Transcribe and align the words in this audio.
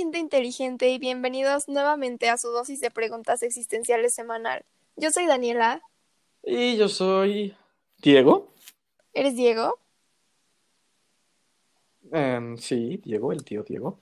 gente 0.00 0.18
inteligente 0.18 0.88
y 0.88 0.98
bienvenidos 0.98 1.68
nuevamente 1.68 2.30
a 2.30 2.38
su 2.38 2.48
dosis 2.48 2.80
de 2.80 2.90
preguntas 2.90 3.42
existenciales 3.42 4.14
semanal. 4.14 4.64
Yo 4.96 5.10
soy 5.10 5.26
Daniela. 5.26 5.82
Y 6.42 6.78
yo 6.78 6.88
soy 6.88 7.54
Diego. 7.98 8.48
¿Eres 9.12 9.36
Diego? 9.36 9.78
Em, 12.12 12.56
sí, 12.56 12.98
Diego, 13.04 13.30
el 13.32 13.44
tío 13.44 13.62
Diego. 13.62 13.98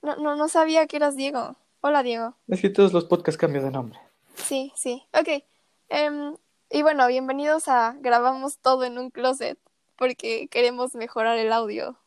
No, 0.00 0.16
no, 0.16 0.36
no 0.36 0.48
sabía 0.48 0.86
que 0.86 0.96
eras 0.96 1.16
Diego. 1.16 1.54
Hola, 1.82 2.02
Diego. 2.02 2.34
Es 2.48 2.62
que 2.62 2.70
todos 2.70 2.94
los 2.94 3.04
podcasts 3.04 3.38
cambian 3.38 3.66
de 3.66 3.72
nombre. 3.72 4.00
Sí, 4.36 4.72
sí. 4.74 5.02
Ok. 5.12 5.44
Em, 5.90 6.34
y 6.70 6.80
bueno, 6.80 7.06
bienvenidos 7.08 7.68
a 7.68 7.94
Grabamos 8.00 8.56
todo 8.56 8.84
en 8.84 8.96
un 8.96 9.10
closet 9.10 9.58
porque 9.96 10.48
queremos 10.48 10.94
mejorar 10.94 11.36
el 11.36 11.52
audio. 11.52 11.98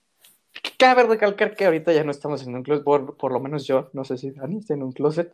Cabe 0.77 1.04
recalcar 1.04 1.55
que 1.55 1.66
ahorita 1.66 1.94
ya 1.94 2.04
no 2.04 2.12
estamos 2.12 2.41
en 2.44 2.55
un 2.55 2.63
closet, 2.63 2.84
por, 2.84 3.17
por 3.17 3.31
lo 3.31 3.40
menos 3.40 3.66
yo, 3.66 3.90
no 3.94 4.05
sé 4.05 4.17
si 4.17 4.31
Dani 4.31 4.59
está 4.59 4.73
en 4.73 4.84
un 4.84 4.91
closet. 4.91 5.34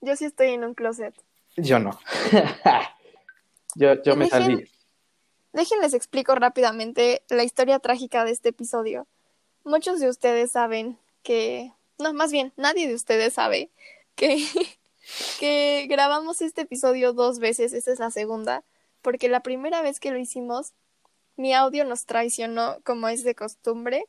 Yo 0.00 0.14
sí 0.16 0.24
estoy 0.24 0.48
en 0.48 0.64
un 0.64 0.74
closet. 0.74 1.14
Yo 1.56 1.78
no. 1.78 1.98
yo 3.74 4.02
yo 4.02 4.16
me 4.16 4.28
salí. 4.28 4.70
Déjenles 5.52 5.94
explico 5.94 6.34
rápidamente 6.34 7.22
la 7.28 7.42
historia 7.42 7.78
trágica 7.78 8.24
de 8.24 8.32
este 8.32 8.50
episodio. 8.50 9.06
Muchos 9.64 10.00
de 10.00 10.08
ustedes 10.08 10.52
saben 10.52 10.98
que, 11.22 11.72
no, 11.98 12.12
más 12.12 12.30
bien, 12.30 12.52
nadie 12.56 12.86
de 12.86 12.94
ustedes 12.94 13.34
sabe 13.34 13.70
que, 14.14 14.44
que 15.40 15.86
grabamos 15.88 16.42
este 16.42 16.62
episodio 16.62 17.12
dos 17.12 17.38
veces, 17.38 17.72
esta 17.72 17.90
es 17.90 17.98
la 17.98 18.10
segunda, 18.10 18.64
porque 19.02 19.28
la 19.28 19.40
primera 19.40 19.82
vez 19.82 19.98
que 19.98 20.10
lo 20.10 20.18
hicimos, 20.18 20.74
mi 21.36 21.54
audio 21.54 21.84
nos 21.84 22.06
traicionó 22.06 22.78
como 22.84 23.08
es 23.08 23.24
de 23.24 23.34
costumbre 23.34 24.06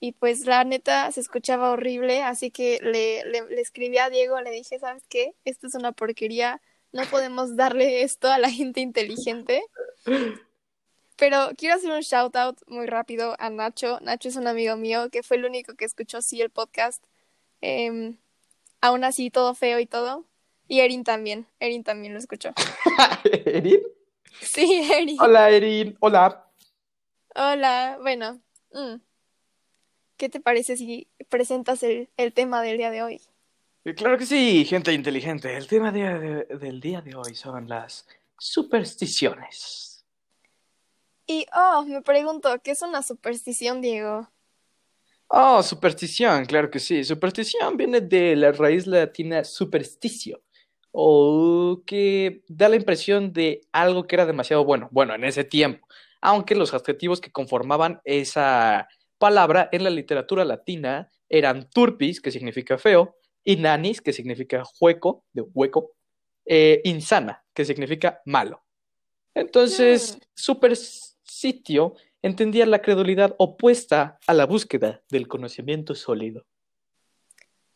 y 0.00 0.12
pues 0.12 0.46
la 0.46 0.64
neta 0.64 1.10
se 1.10 1.20
escuchaba 1.20 1.70
horrible, 1.70 2.22
así 2.22 2.50
que 2.50 2.78
le, 2.82 3.24
le, 3.24 3.48
le 3.48 3.60
escribí 3.60 3.98
a 3.98 4.10
Diego, 4.10 4.40
le 4.40 4.50
dije, 4.50 4.78
¿sabes 4.78 5.02
qué? 5.08 5.34
Esto 5.44 5.66
es 5.66 5.74
una 5.74 5.92
porquería, 5.92 6.60
no 6.92 7.04
podemos 7.04 7.56
darle 7.56 8.02
esto 8.02 8.30
a 8.30 8.38
la 8.38 8.50
gente 8.50 8.80
inteligente. 8.80 9.62
Pero 11.16 11.50
quiero 11.56 11.74
hacer 11.74 11.90
un 11.90 12.00
shout 12.00 12.36
out 12.36 12.60
muy 12.68 12.86
rápido 12.86 13.34
a 13.40 13.50
Nacho. 13.50 13.98
Nacho 14.00 14.28
es 14.28 14.36
un 14.36 14.46
amigo 14.46 14.76
mío 14.76 15.10
que 15.10 15.24
fue 15.24 15.36
el 15.36 15.44
único 15.44 15.74
que 15.74 15.84
escuchó 15.84 16.22
sí 16.22 16.40
el 16.40 16.50
podcast. 16.50 17.04
Em, 17.60 18.16
aún 18.80 19.02
así, 19.02 19.30
todo 19.30 19.54
feo 19.54 19.80
y 19.80 19.86
todo. 19.86 20.24
Y 20.68 20.78
Erin 20.80 21.02
también. 21.02 21.48
Erin 21.58 21.82
también 21.82 22.12
lo 22.12 22.20
escuchó. 22.20 22.50
¿Erin? 23.44 23.80
Sí, 24.40 24.88
Erin. 24.92 25.20
Hola, 25.20 25.50
Erin. 25.50 25.96
Hola. 25.98 26.48
Hola. 27.34 27.98
Bueno. 28.00 28.40
mm. 28.72 29.07
¿Qué 30.18 30.28
te 30.28 30.40
parece 30.40 30.76
si 30.76 31.08
presentas 31.30 31.82
el, 31.82 32.10
el 32.18 32.32
tema 32.34 32.60
del 32.62 32.76
día 32.78 32.90
de 32.90 33.02
hoy? 33.02 33.22
Eh, 33.84 33.94
Claro 33.94 34.18
que 34.18 34.26
sí, 34.26 34.64
gente 34.64 34.92
inteligente. 34.92 35.56
El 35.56 35.66
tema 35.66 35.90
de- 35.92 36.18
de- 36.18 36.58
del 36.58 36.80
día 36.80 37.00
de 37.00 37.14
hoy 37.14 37.34
son 37.34 37.68
las 37.68 38.06
supersticiones. 38.38 40.04
Y, 41.28 41.46
oh, 41.54 41.84
me 41.86 42.02
pregunto, 42.02 42.60
¿qué 42.62 42.72
es 42.72 42.82
una 42.82 43.02
superstición, 43.02 43.80
Diego? 43.80 44.28
Oh, 45.28 45.62
superstición, 45.62 46.46
claro 46.46 46.70
que 46.70 46.78
sí. 46.80 47.04
Superstición 47.04 47.76
viene 47.76 48.00
de 48.00 48.34
la 48.36 48.52
raíz 48.52 48.86
latina 48.86 49.44
supersticio, 49.44 50.42
o 50.90 51.82
que 51.86 52.42
da 52.48 52.68
la 52.68 52.76
impresión 52.76 53.32
de 53.32 53.60
algo 53.72 54.06
que 54.06 54.16
era 54.16 54.24
demasiado 54.26 54.64
bueno, 54.64 54.88
bueno, 54.90 55.14
en 55.14 55.24
ese 55.24 55.44
tiempo, 55.44 55.86
aunque 56.22 56.54
los 56.54 56.72
adjetivos 56.72 57.20
que 57.20 57.30
conformaban 57.30 58.00
esa 58.04 58.88
palabra 59.18 59.68
en 59.72 59.84
la 59.84 59.90
literatura 59.90 60.44
latina 60.44 61.10
eran 61.28 61.68
turpis, 61.70 62.20
que 62.20 62.30
significa 62.30 62.78
feo, 62.78 63.16
y 63.44 63.56
nanis, 63.56 64.00
que 64.00 64.12
significa 64.12 64.62
hueco, 64.80 65.24
de 65.32 65.42
hueco, 65.42 65.92
eh, 66.46 66.80
insana, 66.84 67.44
que 67.54 67.64
significa 67.64 68.20
malo. 68.24 68.64
Entonces, 69.34 70.18
supersitio 70.34 71.94
entendía 72.22 72.66
la 72.66 72.82
credulidad 72.82 73.34
opuesta 73.38 74.18
a 74.26 74.34
la 74.34 74.46
búsqueda 74.46 75.02
del 75.10 75.28
conocimiento 75.28 75.94
sólido. 75.94 76.46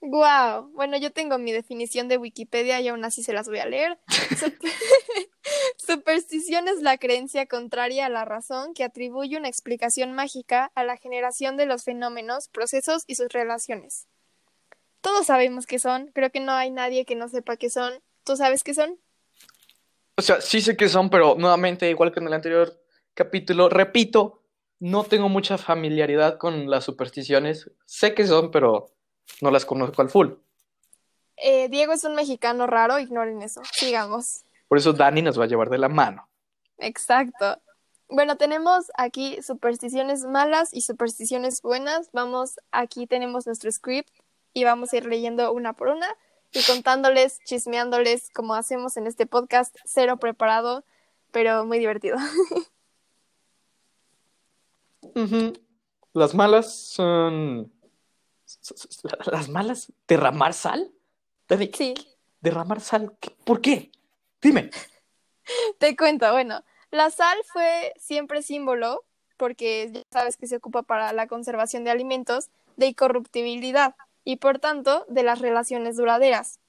Wow, 0.05 0.73
bueno, 0.75 0.97
yo 0.97 1.13
tengo 1.13 1.39
mi 1.39 1.53
definición 1.53 2.09
de 2.09 2.17
Wikipedia 2.19 2.81
y 2.81 2.89
aún 2.89 3.05
así 3.05 3.23
se 3.23 3.33
las 3.33 3.49
voy 3.49 3.61
a 3.61 3.67
leer. 3.67 4.01
Sup- 4.09 4.59
Superstición 5.77 6.67
es 6.67 6.83
la 6.83 6.99
creencia 6.99 7.47
contraria 7.47 8.07
a 8.07 8.09
la 8.09 8.25
razón 8.25 8.75
que 8.75 8.83
atribuye 8.83 9.37
una 9.39 9.49
explicación 9.49 10.13
mágica 10.13 10.73
a 10.75 10.83
la 10.83 10.97
generación 10.97 11.57
de 11.57 11.67
los 11.67 11.85
fenómenos, 11.85 12.49
procesos 12.49 13.05
y 13.07 13.15
sus 13.15 13.29
relaciones. 13.29 14.09
Todos 15.03 15.27
sabemos 15.27 15.67
qué 15.67 15.79
son, 15.79 16.09
creo 16.13 16.31
que 16.31 16.41
no 16.41 16.51
hay 16.53 16.73
nadie 16.73 17.05
que 17.05 17.15
no 17.15 17.29
sepa 17.29 17.57
qué 17.57 17.71
son. 17.71 17.95
¿Tú 18.25 18.37
sabes 18.37 18.65
qué 18.65 18.75
son? 18.75 18.99
O 20.17 20.23
sea, 20.23 20.41
sí 20.41 20.61
sé 20.61 20.77
qué 20.77 20.89
son, 20.89 21.11
pero 21.11 21.37
nuevamente, 21.37 21.89
igual 21.89 22.13
que 22.13 22.19
en 22.21 22.27
el 22.27 22.33
anterior 22.33 22.77
capítulo, 23.15 23.69
repito, 23.69 24.43
no 24.81 25.05
tengo 25.05 25.29
mucha 25.29 25.59
familiaridad 25.59 26.39
con 26.39 26.69
las 26.69 26.85
supersticiones. 26.85 27.71
Sé 27.87 28.15
qué 28.15 28.27
son, 28.27 28.51
pero 28.51 28.93
no 29.41 29.51
las 29.51 29.65
conozco 29.65 30.03
al 30.03 30.11
full. 30.11 30.31
Eh, 31.37 31.69
Diego 31.69 31.93
es 31.93 32.05
un 32.05 32.15
mexicano 32.15 32.67
raro, 32.67 32.99
ignoren 32.99 33.43
eso. 33.43 33.63
Sigamos. 33.73 34.45
Por 34.69 34.79
eso 34.79 34.93
Dani 34.93 35.23
nos 35.23 35.39
va 35.39 35.45
a 35.45 35.49
llevar 35.49 35.71
de 35.71 35.79
la 35.79 35.89
mano. 35.89 36.29
Exacto. 36.79 37.61
Bueno, 38.09 38.37
tenemos 38.37 38.91
aquí 38.97 39.41
supersticiones 39.43 40.25
malas 40.25 40.75
y 40.75 40.83
supersticiones 40.83 41.63
buenas. 41.63 42.11
Vamos, 42.13 42.61
aquí 42.71 43.07
tenemos 43.07 43.47
nuestro 43.47 43.73
script 43.73 44.11
y 44.53 44.65
vamos 44.65 44.93
a 44.93 44.99
ir 44.99 45.07
leyendo 45.07 45.51
una 45.53 45.73
por 45.73 45.89
una 45.89 46.09
y 46.53 46.63
contándoles, 46.65 47.41
chismeándoles 47.45 48.31
como 48.31 48.55
hacemos 48.55 48.97
en 48.97 49.07
este 49.07 49.27
podcast, 49.27 49.75
cero 49.85 50.19
preparado, 50.19 50.85
pero 51.31 51.65
muy 51.65 51.79
divertido. 51.79 52.19
Las 56.13 56.35
malas 56.35 56.75
son... 56.75 57.73
¿Las 59.33 59.49
malas? 59.49 59.93
¿Derramar 60.09 60.55
sal? 60.55 60.93
Dani, 61.49 61.71
Sí, 61.75 61.95
¿derramar 62.41 62.81
sal? 62.81 63.17
¿Qué- 63.21 63.31
¿Por 63.45 63.61
qué? 63.61 63.91
Dime. 64.41 64.71
te 65.79 65.97
cuento. 65.97 66.31
Bueno, 66.33 66.63
la 66.91 67.11
sal 67.11 67.37
fue 67.53 67.93
siempre 67.97 68.43
símbolo, 68.43 69.05
porque 69.37 69.91
ya 69.93 70.03
sabes 70.11 70.37
que 70.37 70.47
se 70.47 70.57
ocupa 70.57 70.83
para 70.83 71.13
la 71.13 71.27
conservación 71.27 71.85
de 71.85 71.91
alimentos, 71.91 72.51
de 72.77 72.87
incorruptibilidad 72.87 73.95
y 74.25 74.37
por 74.37 74.59
tanto 74.59 75.05
de 75.09 75.23
las 75.23 75.41
relaciones 75.41 75.97
duraderas. 75.97 76.61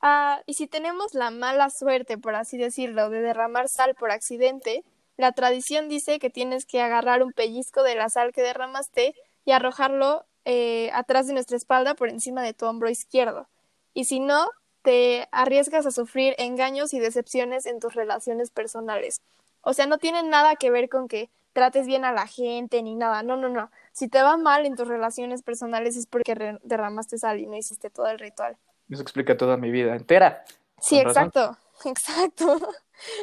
Ah, 0.00 0.42
y 0.46 0.54
si 0.54 0.66
tenemos 0.66 1.14
la 1.14 1.30
mala 1.30 1.70
suerte, 1.70 2.18
por 2.18 2.34
así 2.34 2.58
decirlo, 2.58 3.10
de 3.10 3.20
derramar 3.22 3.68
sal 3.68 3.94
por 3.94 4.10
accidente, 4.10 4.84
la 5.16 5.32
tradición 5.32 5.88
dice 5.88 6.18
que 6.18 6.30
tienes 6.30 6.66
que 6.66 6.82
agarrar 6.82 7.22
un 7.22 7.32
pellizco 7.32 7.82
de 7.82 7.94
la 7.94 8.08
sal 8.10 8.32
que 8.32 8.42
derramaste 8.42 9.14
y 9.44 9.52
arrojarlo 9.52 10.26
eh, 10.44 10.90
atrás 10.92 11.26
de 11.26 11.32
nuestra 11.32 11.56
espalda 11.56 11.94
por 11.94 12.08
encima 12.08 12.42
de 12.42 12.54
tu 12.54 12.66
hombro 12.66 12.90
izquierdo. 12.90 13.48
Y 13.94 14.04
si 14.04 14.20
no, 14.20 14.50
te 14.82 15.28
arriesgas 15.32 15.86
a 15.86 15.90
sufrir 15.90 16.34
engaños 16.38 16.92
y 16.92 17.00
decepciones 17.00 17.66
en 17.66 17.80
tus 17.80 17.94
relaciones 17.94 18.50
personales. 18.50 19.22
O 19.62 19.72
sea, 19.72 19.86
no 19.86 19.98
tiene 19.98 20.22
nada 20.22 20.56
que 20.56 20.70
ver 20.70 20.88
con 20.88 21.08
que 21.08 21.30
trates 21.54 21.86
bien 21.86 22.04
a 22.04 22.12
la 22.12 22.26
gente 22.26 22.82
ni 22.82 22.94
nada. 22.94 23.22
No, 23.22 23.36
no, 23.36 23.48
no. 23.48 23.70
Si 23.92 24.08
te 24.08 24.22
va 24.22 24.36
mal 24.36 24.66
en 24.66 24.76
tus 24.76 24.86
relaciones 24.86 25.42
personales 25.42 25.96
es 25.96 26.06
porque 26.06 26.58
derramaste 26.62 27.16
sal 27.16 27.40
y 27.40 27.46
no 27.46 27.56
hiciste 27.56 27.88
todo 27.88 28.08
el 28.08 28.18
ritual. 28.18 28.58
Eso 28.90 29.00
explica 29.00 29.36
toda 29.36 29.56
mi 29.56 29.70
vida 29.70 29.96
entera. 29.96 30.44
Sí, 30.78 31.02
razón. 31.02 31.28
exacto, 31.28 31.58
exacto. 31.88 32.74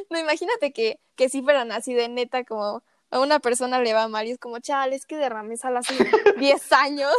No, 0.09 0.17
imagínate 0.17 0.73
que, 0.73 0.99
que 1.15 1.29
si 1.29 1.43
fueran 1.43 1.71
así 1.71 1.93
de 1.93 2.09
neta, 2.09 2.43
como 2.43 2.81
a 3.11 3.19
una 3.19 3.39
persona 3.39 3.79
le 3.81 3.93
va 3.93 4.07
mal 4.07 4.25
y 4.27 4.31
es 4.31 4.39
como, 4.39 4.59
chale, 4.59 4.95
es 4.95 5.05
que 5.05 5.17
derramé 5.17 5.57
sal 5.57 5.77
hace 5.77 5.93
10 6.39 6.71
años. 6.71 7.13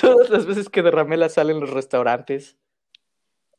Todas 0.00 0.30
las 0.30 0.46
veces 0.46 0.68
que 0.68 0.82
derramé 0.82 1.16
la 1.16 1.28
sal 1.28 1.50
en 1.50 1.60
los 1.60 1.70
restaurantes. 1.70 2.56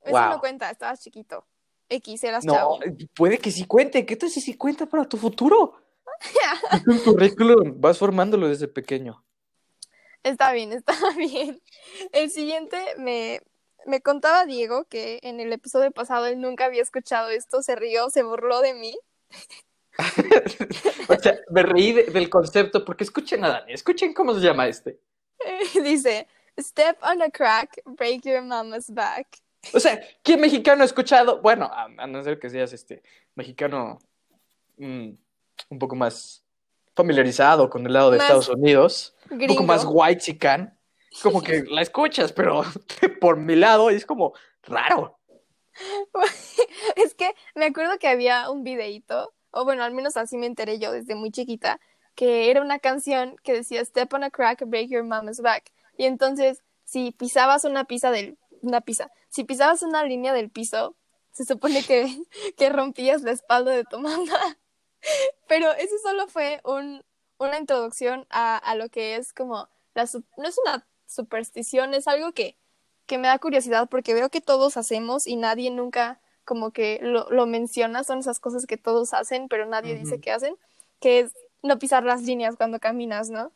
Eso 0.01 0.11
Wow. 0.11 0.29
no 0.29 0.39
cuenta, 0.39 0.69
estabas 0.71 1.01
chiquito. 1.01 1.45
X, 1.89 2.23
eras 2.23 2.45
No, 2.45 2.53
chavo. 2.53 2.79
puede 3.15 3.37
que 3.39 3.51
sí 3.51 3.65
cuente. 3.65 4.05
¿Qué 4.05 4.15
tal 4.15 4.29
si 4.29 4.41
sí 4.41 4.55
cuenta 4.55 4.85
para 4.85 5.05
tu 5.05 5.17
futuro? 5.17 5.75
Es 6.71 6.87
un 6.87 6.99
currículum. 6.99 7.79
Vas 7.79 7.97
formándolo 7.97 8.47
desde 8.47 8.67
pequeño. 8.67 9.23
Está 10.23 10.51
bien, 10.51 10.73
está 10.73 10.93
bien. 11.17 11.61
El 12.11 12.29
siguiente 12.29 12.77
me, 12.97 13.41
me 13.85 14.01
contaba 14.01 14.45
Diego 14.45 14.85
que 14.85 15.19
en 15.23 15.39
el 15.39 15.51
episodio 15.53 15.91
pasado 15.91 16.25
él 16.25 16.41
nunca 16.41 16.65
había 16.65 16.81
escuchado 16.81 17.29
esto, 17.29 17.61
se 17.61 17.75
rió, 17.75 18.09
se 18.09 18.23
burló 18.23 18.61
de 18.61 18.73
mí. 18.73 18.97
O 21.09 21.15
sea, 21.19 21.39
me 21.49 21.63
reí 21.63 21.91
de- 21.93 22.03
del 22.05 22.29
concepto 22.29 22.85
porque 22.85 23.03
escuchen 23.03 23.43
a 23.43 23.49
Dani. 23.49 23.73
Escuchen 23.73 24.13
cómo 24.13 24.33
se 24.33 24.41
llama 24.41 24.67
este. 24.67 24.99
Dice, 25.83 26.27
step 26.59 26.97
on 27.03 27.21
a 27.21 27.29
crack, 27.29 27.81
break 27.85 28.21
your 28.23 28.41
mama's 28.41 28.89
back. 28.93 29.27
O 29.73 29.79
sea, 29.79 29.99
¿qué 30.23 30.37
mexicano 30.37 30.83
ha 30.83 30.85
escuchado? 30.85 31.41
Bueno, 31.41 31.65
a, 31.65 31.85
a 31.97 32.07
no 32.07 32.23
ser 32.23 32.39
que 32.39 32.49
seas 32.49 32.71
este 32.73 33.03
mexicano 33.35 33.99
mm, 34.77 35.09
un 35.69 35.79
poco 35.79 35.95
más 35.95 36.43
familiarizado 36.95 37.69
con 37.69 37.85
el 37.85 37.93
lado 37.93 38.11
de 38.11 38.17
Más 38.17 38.25
Estados 38.27 38.49
Unidos, 38.49 39.15
un 39.29 39.47
poco 39.47 39.63
más 39.63 39.85
white 39.87 40.21
chican. 40.21 40.77
como 41.23 41.41
que 41.41 41.63
la 41.69 41.81
escuchas, 41.81 42.31
pero 42.31 42.63
por 43.19 43.37
mi 43.37 43.55
lado 43.55 43.89
es 43.89 44.05
como 44.05 44.33
raro. 44.63 45.19
es 46.95 47.13
que 47.15 47.33
me 47.55 47.65
acuerdo 47.65 47.97
que 47.99 48.07
había 48.07 48.49
un 48.49 48.63
videíto, 48.63 49.33
o 49.51 49.65
bueno, 49.65 49.83
al 49.83 49.93
menos 49.93 50.17
así 50.17 50.37
me 50.37 50.45
enteré 50.45 50.79
yo 50.79 50.91
desde 50.91 51.15
muy 51.15 51.31
chiquita, 51.31 51.79
que 52.15 52.51
era 52.51 52.61
una 52.61 52.79
canción 52.79 53.35
que 53.43 53.53
decía 53.53 53.83
Step 53.83 54.13
on 54.13 54.23
a 54.23 54.29
crack, 54.29 54.65
break 54.65 54.89
your 54.89 55.03
mama's 55.03 55.41
back. 55.41 55.71
Y 55.97 56.05
entonces, 56.05 56.63
si 56.83 57.11
pisabas 57.11 57.63
una 57.63 57.85
pizza 57.85 58.11
del, 58.11 58.37
una 58.61 58.81
pizza, 58.81 59.11
si 59.29 59.43
pisabas 59.43 59.83
una 59.83 60.03
línea 60.03 60.33
del 60.33 60.49
piso, 60.49 60.95
se 61.31 61.45
supone 61.45 61.83
que, 61.83 62.07
que 62.57 62.69
rompías 62.69 63.21
la 63.21 63.31
espalda 63.31 63.71
de 63.71 63.85
tu 63.85 63.99
mamá. 63.99 64.57
Pero 65.47 65.71
eso 65.73 65.95
solo 66.03 66.27
fue 66.27 66.61
un, 66.63 67.03
una 67.37 67.57
introducción 67.57 68.27
a, 68.29 68.57
a 68.57 68.75
lo 68.75 68.89
que 68.89 69.15
es 69.15 69.33
como, 69.33 69.69
no 69.95 70.47
es 70.47 70.57
una 70.65 70.87
superstición, 71.05 71.93
es 71.93 72.07
algo 72.07 72.33
que, 72.33 72.57
que 73.05 73.17
me 73.17 73.27
da 73.27 73.39
curiosidad 73.39 73.89
porque 73.89 74.13
veo 74.13 74.29
que 74.29 74.41
todos 74.41 74.77
hacemos 74.77 75.25
y 75.25 75.35
nadie 75.35 75.71
nunca 75.71 76.21
como 76.49 76.71
que 76.71 76.99
lo, 77.03 77.29
lo 77.29 77.45
menciona, 77.45 78.03
son 78.03 78.17
esas 78.17 78.39
cosas 78.39 78.65
que 78.65 78.75
todos 78.75 79.13
hacen, 79.13 79.49
pero 79.49 79.67
nadie 79.67 79.93
dice 79.93 80.19
que 80.19 80.31
hacen, 80.31 80.55
que 80.99 81.19
es 81.19 81.33
no 81.61 81.77
pisar 81.77 82.03
las 82.03 82.23
líneas 82.23 82.55
cuando 82.55 82.79
caminas, 82.79 83.29
¿no? 83.29 83.53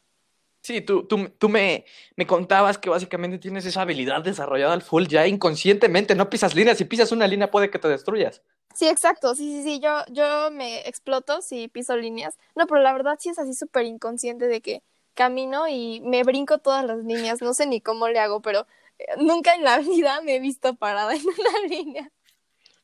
Sí, 0.61 0.81
tú, 0.81 1.07
tú, 1.07 1.27
tú 1.39 1.49
me, 1.49 1.85
me 2.15 2.27
contabas 2.27 2.77
que 2.77 2.89
básicamente 2.91 3.39
tienes 3.39 3.65
esa 3.65 3.81
habilidad 3.81 4.21
desarrollada 4.21 4.73
al 4.73 4.83
full 4.83 5.07
ya 5.07 5.25
inconscientemente, 5.25 6.13
no 6.13 6.29
pisas 6.29 6.53
líneas, 6.53 6.77
si 6.77 6.85
pisas 6.85 7.11
una 7.11 7.27
línea 7.27 7.49
puede 7.49 7.71
que 7.71 7.79
te 7.79 7.87
destruyas. 7.87 8.43
Sí, 8.75 8.87
exacto, 8.87 9.35
sí, 9.35 9.51
sí, 9.51 9.63
sí, 9.63 9.79
yo, 9.79 10.03
yo 10.09 10.49
me 10.51 10.87
exploto 10.87 11.41
si 11.41 11.67
piso 11.67 11.95
líneas. 11.95 12.37
No, 12.55 12.65
pero 12.67 12.81
la 12.81 12.93
verdad 12.93 13.17
sí 13.19 13.29
es 13.29 13.37
así 13.39 13.53
súper 13.53 13.85
inconsciente 13.85 14.47
de 14.47 14.61
que 14.61 14.83
camino 15.13 15.67
y 15.67 16.01
me 16.01 16.23
brinco 16.23 16.57
todas 16.57 16.83
las 16.85 16.99
líneas, 17.05 17.41
no 17.41 17.53
sé 17.53 17.67
ni 17.67 17.81
cómo 17.81 18.07
le 18.07 18.19
hago, 18.19 18.41
pero 18.41 18.65
eh, 18.99 19.05
nunca 19.17 19.53
en 19.55 19.63
la 19.63 19.77
vida 19.79 20.21
me 20.21 20.35
he 20.35 20.39
visto 20.39 20.75
parada 20.75 21.13
en 21.15 21.21
una 21.21 21.59
línea. 21.69 22.11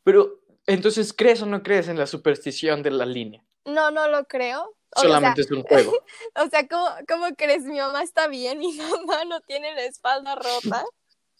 Pero, 0.04 0.42
entonces, 0.66 1.14
¿crees 1.14 1.42
o 1.42 1.46
no 1.46 1.64
crees 1.64 1.88
en 1.88 1.98
la 1.98 2.08
superstición 2.08 2.84
de 2.84 2.92
la 2.92 3.06
línea? 3.06 3.44
No, 3.66 3.92
no 3.92 4.08
lo 4.08 4.26
creo, 4.26 4.76
Solamente 4.96 5.42
o 5.42 5.44
sea, 5.44 5.52
es 5.52 5.58
un 5.58 5.64
juego. 5.64 5.94
O 6.36 6.50
sea, 6.50 6.68
¿cómo, 6.68 6.88
¿cómo, 7.08 7.36
crees? 7.36 7.64
Mi 7.64 7.78
mamá 7.78 8.02
está 8.02 8.28
bien 8.28 8.62
y 8.64 8.74
mi 8.74 8.78
mamá 9.08 9.26
no 9.26 9.42
tiene 9.42 9.74
la 9.76 9.84
espalda 9.84 10.36
rota. 10.36 10.84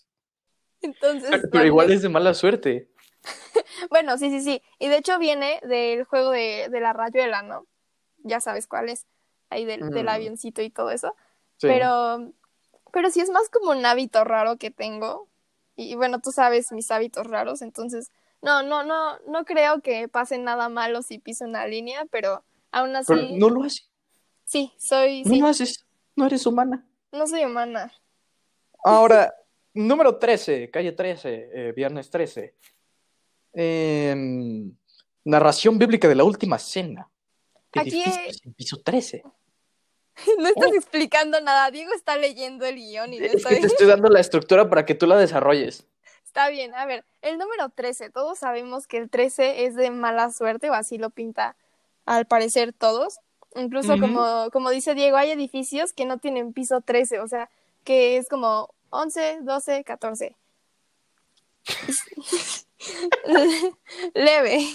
Entonces. 0.82 1.30
Pero, 1.30 1.44
pero 1.52 1.66
igual 1.66 1.92
es 1.92 2.02
de 2.02 2.10
mala 2.10 2.34
suerte. 2.34 2.90
bueno, 3.90 4.18
sí, 4.18 4.30
sí, 4.30 4.42
sí. 4.42 4.62
Y 4.78 4.88
de 4.88 4.98
hecho 4.98 5.20
viene 5.20 5.60
del 5.64 6.06
juego 6.06 6.32
de, 6.32 6.68
de 6.70 6.80
la 6.80 6.94
rayuela, 6.94 7.42
¿no? 7.42 7.66
Ya 8.20 8.40
sabes 8.40 8.68
cuál 8.68 8.90
es. 8.90 9.06
Ahí 9.50 9.66
del, 9.66 9.86
mm. 9.86 9.90
del 9.90 10.10
avioncito 10.10 10.62
y 10.62 10.70
todo 10.70 10.92
eso. 10.92 11.16
Sí. 11.58 11.68
Pero. 11.68 12.32
Pero 12.92 13.12
sí 13.12 13.20
es 13.20 13.30
más 13.30 13.50
como 13.50 13.72
un 13.72 13.86
hábito 13.86 14.24
raro 14.24 14.58
que 14.58 14.72
tengo. 14.72 15.28
Y, 15.76 15.92
y 15.92 15.96
bueno, 15.96 16.22
tú 16.22 16.32
sabes 16.32 16.72
mis 16.72 16.92
hábitos 16.92 17.28
raros, 17.28 17.62
entonces. 17.62 18.12
No, 18.42 18.64
no, 18.64 18.84
no, 18.84 19.20
no 19.28 19.46
creo 19.46 19.82
que 19.82 20.08
pase 20.08 20.38
nada 20.38 20.70
malo 20.70 21.02
si 21.02 21.20
piso 21.20 21.46
una 21.46 21.68
línea, 21.68 22.06
pero 22.10 22.44
Aún 22.72 22.96
así. 22.96 23.14
Pero 23.14 23.28
no 23.32 23.50
lo 23.50 23.64
hace. 23.64 23.84
Sí, 24.46 24.74
soy. 24.78 25.24
No 25.24 25.34
sí. 25.34 25.40
lo 25.40 25.48
haces. 25.48 25.86
No 26.16 26.26
eres 26.26 26.46
humana. 26.46 26.86
No 27.12 27.26
soy 27.28 27.46
humana. 27.46 27.92
Ahora, 28.84 29.34
número 29.74 30.18
13, 30.18 30.70
calle 30.70 30.92
13, 30.92 31.50
eh, 31.54 31.74
viernes 31.76 32.10
13. 32.10 32.56
Eh, 33.54 34.16
narración 35.24 35.78
bíblica 35.78 36.08
de 36.08 36.16
la 36.16 36.24
última 36.24 36.60
cena. 36.60 37.10
Aquí. 37.74 38.04
En 38.44 38.54
piso 38.54 38.82
13. 38.82 39.24
No 40.38 40.50
estás 40.50 40.72
oh. 40.74 40.76
explicando 40.76 41.40
nada. 41.40 41.72
Diego 41.72 41.94
está 41.94 42.18
leyendo 42.18 42.66
el 42.66 42.76
guion 42.76 43.14
y 43.14 43.20
no 43.20 43.26
es 43.26 43.36
estoy... 43.36 43.56
que 43.56 43.62
te 43.62 43.68
estoy 43.68 43.88
dando 43.88 44.10
la 44.10 44.20
estructura 44.20 44.70
para 44.70 44.86
que 44.86 44.94
tú 44.94 45.08
la 45.08 45.16
desarrolles. 45.16 45.88
Está 46.30 46.50
bien, 46.50 46.76
a 46.76 46.86
ver, 46.86 47.06
el 47.24 47.40
número 47.40 47.70
13, 47.70 48.12
todos 48.12 48.38
sabemos 48.38 48.86
que 48.86 48.98
el 48.98 49.10
13 49.10 49.66
es 49.66 49.74
de 49.74 49.90
mala 49.90 50.32
suerte 50.32 50.70
o 50.70 50.76
así 50.76 51.00
lo 51.00 51.10
pinta 51.10 51.56
al 52.06 52.28
parecer 52.28 52.72
todos. 52.72 53.20
Incluso 53.56 53.94
uh 53.94 53.96
-huh. 53.96 54.00
como, 54.00 54.52
como 54.52 54.70
dice 54.70 54.94
Diego, 54.94 55.18
hay 55.18 55.32
edificios 55.32 55.92
que 55.92 56.06
no 56.06 56.20
tienen 56.20 56.54
piso 56.54 56.82
13, 56.82 57.20
o 57.22 57.28
sea, 57.28 57.50
que 57.84 58.18
es 58.18 58.30
como 58.30 58.72
11, 58.92 59.40
12, 59.42 59.84
14. 59.84 60.36
Leve. 64.14 64.68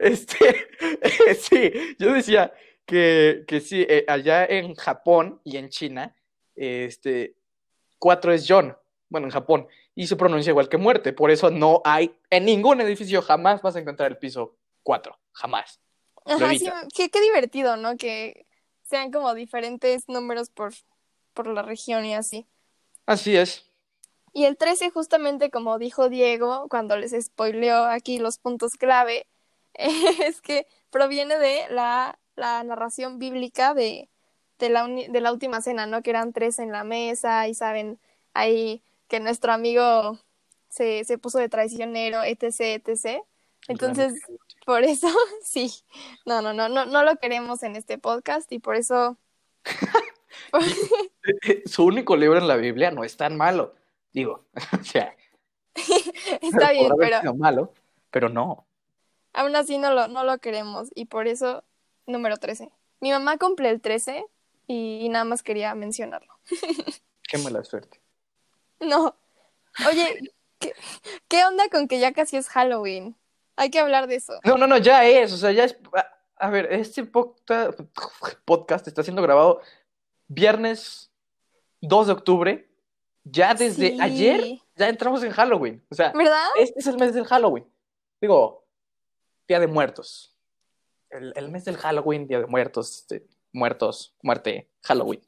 Este, 0.00 0.68
sí, 1.40 1.72
yo 2.00 2.14
decía 2.14 2.52
que, 2.84 3.44
que 3.46 3.60
sí, 3.60 3.86
eh, 3.88 4.04
allá 4.08 4.44
en 4.44 4.74
Japón 4.74 5.40
y 5.44 5.56
en 5.56 5.68
China, 5.68 6.16
este, 6.56 7.36
4 8.00 8.32
es 8.32 8.46
John, 8.48 8.76
bueno, 9.08 9.28
en 9.28 9.32
Japón, 9.32 9.68
y 10.00 10.06
se 10.06 10.16
pronuncia 10.16 10.48
igual 10.48 10.70
que 10.70 10.78
muerte, 10.78 11.12
por 11.12 11.30
eso 11.30 11.50
no 11.50 11.82
hay, 11.84 12.16
en 12.30 12.46
ningún 12.46 12.80
edificio 12.80 13.20
jamás 13.20 13.60
vas 13.60 13.76
a 13.76 13.80
encontrar 13.80 14.10
el 14.10 14.16
piso 14.16 14.56
4, 14.82 15.18
jamás. 15.32 15.78
Ajá, 16.24 16.48
sí, 16.54 16.70
qué, 16.96 17.10
qué, 17.10 17.20
divertido, 17.20 17.76
¿no? 17.76 17.98
Que 17.98 18.46
sean 18.80 19.12
como 19.12 19.34
diferentes 19.34 20.08
números 20.08 20.48
por, 20.48 20.72
por 21.34 21.48
la 21.48 21.60
región 21.60 22.06
y 22.06 22.14
así. 22.14 22.46
Así 23.04 23.36
es. 23.36 23.70
Y 24.32 24.46
el 24.46 24.56
13, 24.56 24.88
justamente 24.88 25.50
como 25.50 25.78
dijo 25.78 26.08
Diego, 26.08 26.66
cuando 26.70 26.96
les 26.96 27.12
spoileó 27.22 27.84
aquí 27.84 28.18
los 28.18 28.38
puntos 28.38 28.76
clave, 28.78 29.26
es 29.74 30.40
que 30.40 30.66
proviene 30.88 31.36
de 31.36 31.66
la, 31.68 32.18
la 32.36 32.64
narración 32.64 33.18
bíblica 33.18 33.74
de, 33.74 34.08
de, 34.58 34.70
la 34.70 34.86
de 34.86 35.20
la 35.20 35.30
última 35.30 35.60
cena, 35.60 35.84
¿no? 35.84 36.02
Que 36.02 36.08
eran 36.08 36.32
tres 36.32 36.58
en 36.58 36.72
la 36.72 36.84
mesa 36.84 37.48
y 37.48 37.54
saben 37.54 38.00
ahí 38.32 38.82
que 39.10 39.20
nuestro 39.20 39.52
amigo 39.52 40.18
se, 40.68 41.04
se 41.04 41.18
puso 41.18 41.38
de 41.38 41.50
traicionero, 41.50 42.22
etc., 42.22 42.80
etc. 42.86 43.22
Entonces, 43.68 44.14
por 44.64 44.84
eso, 44.84 45.08
sí, 45.44 45.70
no, 46.24 46.40
no, 46.40 46.54
no, 46.54 46.68
no, 46.70 46.86
no 46.86 47.02
lo 47.02 47.16
queremos 47.16 47.62
en 47.62 47.76
este 47.76 47.98
podcast 47.98 48.50
y 48.52 48.60
por 48.60 48.76
eso... 48.76 49.18
Su 51.66 51.84
único 51.84 52.16
libro 52.16 52.38
en 52.38 52.48
la 52.48 52.56
Biblia 52.56 52.90
no 52.90 53.04
es 53.04 53.16
tan 53.16 53.36
malo, 53.36 53.74
digo, 54.12 54.46
o 54.80 54.84
sea... 54.84 55.14
Está 56.40 56.72
bien, 56.72 56.92
pero... 56.98 57.20
Sido 57.20 57.34
malo, 57.34 57.74
pero 58.10 58.28
no. 58.28 58.64
Aún 59.32 59.54
así 59.56 59.76
no 59.76 59.92
lo, 59.92 60.08
no 60.08 60.24
lo 60.24 60.38
queremos 60.38 60.88
y 60.94 61.06
por 61.06 61.26
eso, 61.26 61.64
número 62.06 62.36
13. 62.36 62.70
Mi 63.00 63.10
mamá 63.10 63.38
cumple 63.38 63.70
el 63.70 63.80
13 63.80 64.24
y, 64.66 65.00
y 65.02 65.08
nada 65.08 65.24
más 65.24 65.42
quería 65.42 65.74
mencionarlo. 65.74 66.32
Qué 67.28 67.38
mala 67.38 67.62
suerte. 67.64 67.99
No. 68.80 69.16
Oye, 69.88 70.32
¿qué, 70.58 70.74
¿qué 71.28 71.44
onda 71.44 71.68
con 71.68 71.88
que 71.88 72.00
ya 72.00 72.12
casi 72.12 72.36
es 72.36 72.48
Halloween? 72.48 73.16
Hay 73.56 73.70
que 73.70 73.78
hablar 73.78 74.06
de 74.06 74.16
eso. 74.16 74.40
No, 74.44 74.56
no, 74.56 74.66
no, 74.66 74.78
ya 74.78 75.04
es, 75.04 75.32
o 75.32 75.36
sea, 75.36 75.52
ya 75.52 75.64
es. 75.64 75.76
A 76.36 76.48
ver, 76.48 76.72
este 76.72 77.04
podcast 77.04 78.88
está 78.88 79.02
siendo 79.02 79.20
grabado 79.20 79.60
viernes 80.28 81.12
2 81.82 82.06
de 82.06 82.12
octubre. 82.12 82.70
Ya 83.24 83.52
desde 83.52 83.90
sí. 83.90 83.98
ayer 84.00 84.58
ya 84.76 84.88
entramos 84.88 85.22
en 85.22 85.32
Halloween. 85.32 85.84
O 85.90 85.94
sea, 85.94 86.12
¿verdad? 86.12 86.46
Este 86.58 86.80
es 86.80 86.86
el 86.86 86.96
mes 86.96 87.12
del 87.12 87.26
Halloween. 87.26 87.66
Digo, 88.18 88.64
Día 89.46 89.60
de 89.60 89.66
Muertos. 89.66 90.34
El, 91.10 91.34
el 91.36 91.50
mes 91.50 91.66
del 91.66 91.76
Halloween, 91.76 92.26
Día 92.26 92.40
de 92.40 92.46
Muertos, 92.46 93.06
de 93.08 93.26
muertos, 93.52 94.14
muerte, 94.22 94.70
Halloween. 94.84 95.20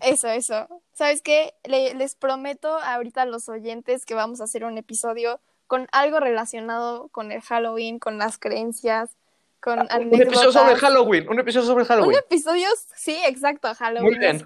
Eso, 0.00 0.28
eso. 0.28 0.68
¿Sabes 0.92 1.22
qué? 1.22 1.54
Le, 1.64 1.94
les 1.94 2.14
prometo 2.14 2.78
ahorita 2.78 3.22
a 3.22 3.26
los 3.26 3.48
oyentes 3.48 4.06
que 4.06 4.14
vamos 4.14 4.40
a 4.40 4.44
hacer 4.44 4.64
un 4.64 4.78
episodio 4.78 5.40
con 5.66 5.88
algo 5.92 6.20
relacionado 6.20 7.08
con 7.08 7.32
el 7.32 7.40
Halloween, 7.40 7.98
con 7.98 8.18
las 8.18 8.38
creencias, 8.38 9.16
con 9.60 9.78
ah, 9.78 9.98
Un 9.98 10.20
episodio 10.20 10.52
sobre 10.52 10.76
Halloween, 10.76 11.28
un 11.28 11.38
episodio 11.38 11.66
sobre 11.66 11.84
Halloween. 11.84 12.10
Un 12.10 12.18
episodio, 12.18 12.68
sí, 12.96 13.16
exacto, 13.26 13.72
Halloween. 13.74 14.10
Muy 14.10 14.18
bien. 14.18 14.44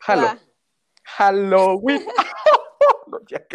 Halo. 0.00 0.38
Halloween. 1.04 2.04
no, 3.06 3.20
ya. 3.26 3.46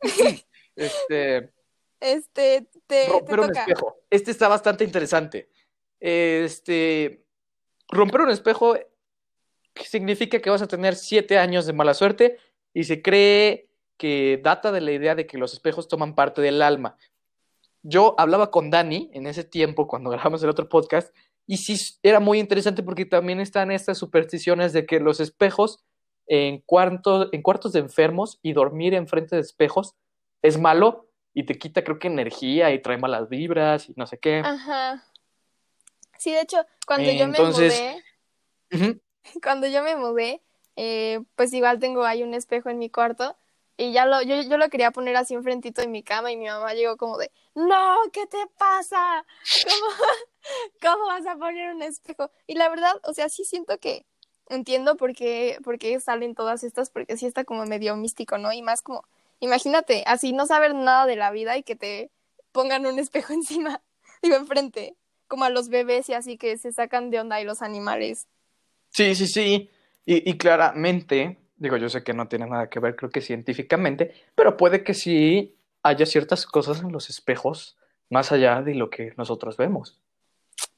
Este. 0.74 1.52
Este, 2.00 2.66
te, 2.86 3.06
romper 3.08 3.40
te 3.40 3.46
un 3.46 3.56
espejo. 3.56 3.96
Este 4.10 4.30
está 4.30 4.48
bastante 4.48 4.84
interesante. 4.84 5.50
Este. 6.00 7.24
Romper 7.88 8.22
un 8.22 8.30
espejo 8.30 8.74
significa 9.76 10.40
que 10.40 10.50
vas 10.50 10.62
a 10.62 10.68
tener 10.68 10.94
siete 10.96 11.38
años 11.38 11.66
de 11.66 11.72
mala 11.72 11.94
suerte 11.94 12.38
y 12.74 12.84
se 12.84 13.02
cree 13.02 13.68
que 13.96 14.40
data 14.42 14.72
de 14.72 14.80
la 14.80 14.92
idea 14.92 15.14
de 15.14 15.26
que 15.26 15.38
los 15.38 15.52
espejos 15.52 15.88
toman 15.88 16.14
parte 16.14 16.42
del 16.42 16.62
alma. 16.62 16.96
Yo 17.82 18.14
hablaba 18.18 18.50
con 18.50 18.70
Dani 18.70 19.10
en 19.12 19.26
ese 19.26 19.44
tiempo, 19.44 19.86
cuando 19.86 20.10
grabamos 20.10 20.42
el 20.42 20.50
otro 20.50 20.68
podcast, 20.68 21.14
y 21.46 21.56
sí 21.56 21.76
era 22.02 22.20
muy 22.20 22.38
interesante 22.38 22.82
porque 22.82 23.04
también 23.04 23.40
están 23.40 23.70
estas 23.70 23.98
supersticiones 23.98 24.72
de 24.72 24.86
que 24.86 25.00
los 25.00 25.18
espejos 25.20 25.82
en, 26.26 26.60
cuarto, 26.60 27.28
en 27.32 27.42
cuartos 27.42 27.72
de 27.72 27.80
enfermos 27.80 28.38
y 28.42 28.52
dormir 28.52 28.94
enfrente 28.94 29.34
de 29.36 29.42
espejos 29.42 29.94
es 30.40 30.58
malo 30.58 31.08
y 31.34 31.44
te 31.44 31.58
quita, 31.58 31.82
creo 31.82 31.98
que, 31.98 32.06
energía 32.08 32.72
y 32.72 32.80
trae 32.80 32.96
malas 32.98 33.28
vibras 33.28 33.88
y 33.88 33.94
no 33.96 34.06
sé 34.06 34.18
qué. 34.18 34.38
Ajá. 34.44 35.04
Sí, 36.18 36.30
de 36.30 36.42
hecho, 36.42 36.58
cuando 36.86 37.08
Eh, 37.08 37.18
yo 37.18 37.24
entonces- 37.24 37.80
me 38.70 38.80
mudé, 38.80 38.86
Ujú. 38.92 39.00
cuando 39.42 39.66
yo 39.66 39.82
me 39.82 39.96
mudé, 39.96 40.42
eh, 40.76 41.20
pues 41.36 41.52
igual 41.52 41.78
tengo 41.78 42.04
ahí 42.04 42.22
un 42.22 42.34
espejo 42.34 42.70
en 42.70 42.78
mi 42.78 42.90
cuarto 42.90 43.36
y 43.76 43.92
ya 43.92 44.06
lo, 44.06 44.22
yo, 44.22 44.40
yo 44.42 44.58
lo 44.58 44.68
quería 44.68 44.90
poner 44.90 45.16
así 45.16 45.34
enfrentito 45.34 45.80
de 45.80 45.88
mi 45.88 46.02
cama 46.02 46.30
y 46.30 46.36
mi 46.36 46.46
mamá 46.46 46.74
llegó 46.74 46.96
como 46.96 47.18
de, 47.18 47.30
no, 47.54 47.96
¿qué 48.12 48.26
te 48.26 48.38
pasa? 48.58 49.24
¿Cómo, 49.64 49.86
¿Cómo 50.82 51.06
vas 51.06 51.26
a 51.26 51.36
poner 51.36 51.74
un 51.74 51.82
espejo? 51.82 52.30
Y 52.46 52.54
la 52.54 52.68
verdad, 52.68 53.00
o 53.04 53.14
sea, 53.14 53.28
sí 53.28 53.44
siento 53.44 53.78
que 53.78 54.06
entiendo 54.48 54.96
por 54.96 55.14
qué, 55.14 55.58
por 55.64 55.78
qué 55.78 55.98
salen 56.00 56.34
todas 56.34 56.64
estas, 56.64 56.90
porque 56.90 57.16
sí 57.16 57.26
está 57.26 57.44
como 57.44 57.64
medio 57.64 57.96
místico, 57.96 58.38
¿no? 58.38 58.52
Y 58.52 58.62
más 58.62 58.82
como, 58.82 59.04
imagínate, 59.40 60.04
así 60.06 60.32
no 60.32 60.46
saber 60.46 60.74
nada 60.74 61.06
de 61.06 61.16
la 61.16 61.30
vida 61.30 61.56
y 61.56 61.62
que 61.62 61.76
te 61.76 62.10
pongan 62.52 62.86
un 62.86 62.98
espejo 62.98 63.32
encima, 63.32 63.82
digo, 64.22 64.36
enfrente, 64.36 64.96
como 65.28 65.44
a 65.44 65.50
los 65.50 65.68
bebés 65.68 66.08
y 66.08 66.14
así 66.14 66.36
que 66.36 66.58
se 66.58 66.72
sacan 66.72 67.10
de 67.10 67.20
onda 67.20 67.40
y 67.40 67.44
los 67.44 67.62
animales. 67.62 68.28
Sí, 68.92 69.14
sí, 69.14 69.26
sí. 69.26 69.70
Y, 70.04 70.30
y 70.30 70.36
claramente, 70.36 71.38
digo, 71.56 71.76
yo 71.76 71.88
sé 71.88 72.02
que 72.04 72.14
no 72.14 72.28
tiene 72.28 72.46
nada 72.46 72.68
que 72.68 72.80
ver, 72.80 72.96
creo 72.96 73.10
que 73.10 73.20
científicamente, 73.20 74.14
pero 74.34 74.56
puede 74.56 74.84
que 74.84 74.94
sí 74.94 75.56
haya 75.82 76.06
ciertas 76.06 76.46
cosas 76.46 76.80
en 76.80 76.92
los 76.92 77.10
espejos 77.10 77.76
más 78.10 78.30
allá 78.30 78.62
de 78.62 78.74
lo 78.74 78.90
que 78.90 79.14
nosotros 79.16 79.56
vemos, 79.56 79.98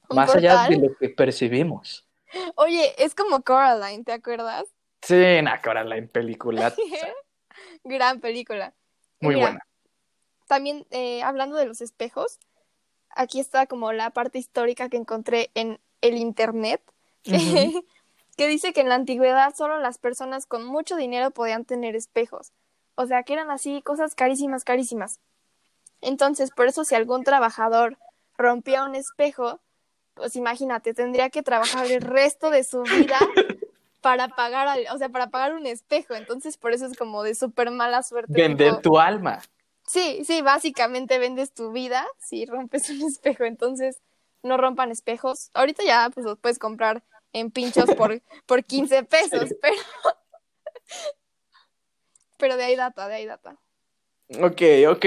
¿Un 0.08 0.16
más 0.16 0.34
allá 0.34 0.68
de 0.68 0.78
lo 0.78 0.96
que 0.96 1.08
percibimos. 1.08 2.06
Oye, 2.54 2.94
es 3.02 3.14
como 3.14 3.42
Coraline, 3.42 4.04
¿te 4.04 4.12
acuerdas? 4.12 4.64
Sí, 5.02 5.42
na, 5.42 5.60
Coraline, 5.60 6.08
película 6.08 6.74
Gran 7.84 8.20
película. 8.20 8.72
Muy 9.20 9.34
mira, 9.34 9.46
buena. 9.46 9.66
También 10.46 10.86
eh, 10.90 11.22
hablando 11.22 11.56
de 11.56 11.66
los 11.66 11.80
espejos, 11.80 12.38
aquí 13.10 13.40
está 13.40 13.66
como 13.66 13.92
la 13.92 14.10
parte 14.10 14.38
histórica 14.38 14.88
que 14.88 14.96
encontré 14.96 15.50
en 15.54 15.80
el 16.00 16.16
internet, 16.16 16.82
Ujú. 17.26 17.84
que 18.36 18.48
dice 18.48 18.72
que 18.72 18.80
en 18.80 18.88
la 18.88 18.94
antigüedad 18.96 19.54
solo 19.54 19.78
las 19.78 19.98
personas 19.98 20.46
con 20.46 20.64
mucho 20.64 20.96
dinero 20.96 21.30
podían 21.30 21.64
tener 21.64 21.94
espejos. 21.96 22.52
O 22.96 23.06
sea, 23.06 23.22
que 23.22 23.32
eran 23.32 23.50
así 23.50 23.82
cosas 23.82 24.14
carísimas, 24.14 24.64
carísimas. 24.64 25.18
Entonces, 26.00 26.50
por 26.50 26.66
eso 26.66 26.84
si 26.84 26.94
algún 26.94 27.24
trabajador 27.24 27.96
rompía 28.36 28.84
un 28.84 28.94
espejo, 28.94 29.60
pues 30.14 30.36
imagínate, 30.36 30.94
tendría 30.94 31.30
que 31.30 31.42
trabajar 31.42 31.86
el 31.90 32.00
resto 32.02 32.50
de 32.50 32.62
su 32.64 32.82
vida 32.82 33.18
para 34.00 34.28
pagar, 34.28 34.68
al- 34.68 34.86
o 34.92 34.98
sea, 34.98 35.08
para 35.08 35.28
pagar 35.28 35.54
un 35.54 35.66
espejo. 35.66 36.14
Entonces, 36.14 36.56
por 36.56 36.72
eso 36.72 36.86
es 36.86 36.96
como 36.96 37.22
de 37.22 37.34
súper 37.34 37.70
mala 37.70 38.02
suerte. 38.02 38.32
Vender 38.32 38.70
tipo- 38.74 38.80
tu 38.82 38.98
alma. 38.98 39.40
Sí, 39.86 40.24
sí, 40.24 40.40
básicamente 40.42 41.18
vendes 41.18 41.52
tu 41.52 41.70
vida 41.72 42.06
si 42.18 42.46
rompes 42.46 42.88
un 42.90 43.02
espejo. 43.08 43.44
Entonces, 43.44 44.00
no 44.42 44.56
rompan 44.56 44.90
espejos. 44.90 45.50
Ahorita 45.54 45.82
ya 45.84 46.10
pues 46.12 46.26
los 46.26 46.38
puedes 46.38 46.58
comprar 46.58 47.02
en 47.34 47.50
pinchos 47.50 47.90
por, 47.96 48.22
por 48.46 48.64
15 48.64 49.02
pesos, 49.04 49.50
pero 49.60 49.76
pero 52.38 52.56
de 52.56 52.64
ahí 52.64 52.76
data, 52.76 53.06
de 53.08 53.14
ahí 53.14 53.26
data. 53.26 53.58
Ok, 54.40 54.62
ok. 54.88 55.06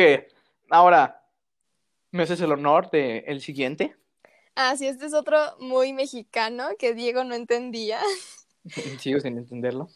Ahora, 0.70 1.24
¿me 2.12 2.24
haces 2.24 2.40
el 2.42 2.52
honor 2.52 2.92
de 2.92 3.20
el 3.28 3.42
siguiente? 3.42 3.96
Ah, 4.56 4.76
sí, 4.76 4.88
este 4.88 5.06
es 5.06 5.14
otro 5.14 5.38
muy 5.60 5.94
mexicano 5.94 6.70
que 6.78 6.94
Diego 6.94 7.24
no 7.24 7.36
entendía. 7.36 8.00
Sigo 9.00 9.20
sin 9.20 9.38
entenderlo. 9.38 9.88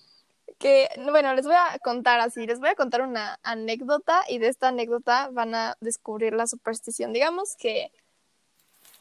Que, 0.59 0.89
bueno, 1.09 1.33
les 1.33 1.45
voy 1.45 1.55
a 1.55 1.79
contar 1.79 2.19
así, 2.19 2.45
les 2.45 2.59
voy 2.59 2.69
a 2.69 2.75
contar 2.75 3.01
una 3.01 3.39
anécdota 3.41 4.21
y 4.29 4.37
de 4.37 4.47
esta 4.47 4.67
anécdota 4.67 5.29
van 5.31 5.55
a 5.55 5.77
descubrir 5.81 6.33
la 6.33 6.45
superstición. 6.45 7.13
Digamos 7.13 7.55
que 7.57 7.91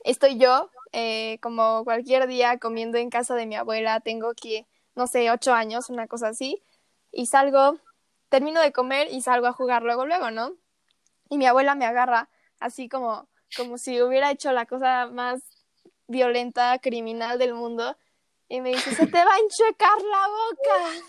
estoy 0.04 0.38
yo, 0.38 0.70
eh, 0.92 1.38
como 1.40 1.84
cualquier 1.84 2.26
día, 2.26 2.58
comiendo 2.58 2.98
en 2.98 3.10
casa 3.10 3.34
de 3.34 3.46
mi 3.46 3.56
abuela, 3.56 4.00
tengo 4.00 4.34
que, 4.34 4.66
no 4.94 5.06
sé, 5.06 5.30
ocho 5.30 5.52
años, 5.52 5.90
una 5.90 6.06
cosa 6.06 6.28
así, 6.28 6.62
y 7.12 7.26
salgo, 7.26 7.78
termino 8.28 8.60
de 8.60 8.72
comer 8.72 9.08
y 9.10 9.22
salgo 9.22 9.46
a 9.46 9.52
jugar 9.52 9.82
luego, 9.82 10.06
luego, 10.06 10.30
¿no? 10.30 10.52
Y 11.28 11.38
mi 11.38 11.46
abuela 11.46 11.74
me 11.74 11.86
agarra 11.86 12.28
así 12.58 12.88
como, 12.88 13.28
como 13.56 13.78
si 13.78 14.00
hubiera 14.02 14.30
hecho 14.30 14.52
la 14.52 14.66
cosa 14.66 15.06
más 15.06 15.42
violenta, 16.08 16.78
criminal 16.80 17.38
del 17.38 17.54
mundo, 17.54 17.96
y 18.48 18.60
me 18.60 18.70
dice, 18.70 18.94
se 18.94 19.06
te 19.06 19.24
va 19.24 19.32
a 19.32 19.38
enchecar 19.38 20.02
la 20.02 20.26
boca. 20.28 21.04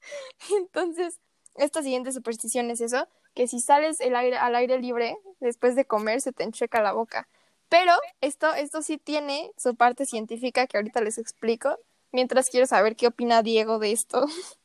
Entonces, 0.56 1.20
esta 1.54 1.82
siguiente 1.82 2.12
superstición 2.12 2.70
es 2.70 2.80
eso, 2.80 3.06
que 3.34 3.46
si 3.46 3.60
sales 3.60 4.00
el 4.00 4.16
aire, 4.16 4.36
al 4.36 4.54
aire 4.56 4.78
libre 4.78 5.16
después 5.40 5.76
de 5.76 5.84
comer 5.84 6.20
se 6.20 6.32
te 6.32 6.42
encheca 6.42 6.82
la 6.82 6.92
boca. 6.92 7.28
Pero 7.68 7.92
esto, 8.20 8.54
esto 8.54 8.82
sí 8.82 8.98
tiene 8.98 9.52
su 9.56 9.74
parte 9.76 10.06
científica 10.06 10.66
que 10.66 10.76
ahorita 10.76 11.00
les 11.00 11.18
explico, 11.18 11.78
mientras 12.12 12.48
quiero 12.50 12.66
saber 12.66 12.96
qué 12.96 13.08
opina 13.08 13.42
Diego 13.42 13.78
de 13.78 13.92
esto. 13.92 14.26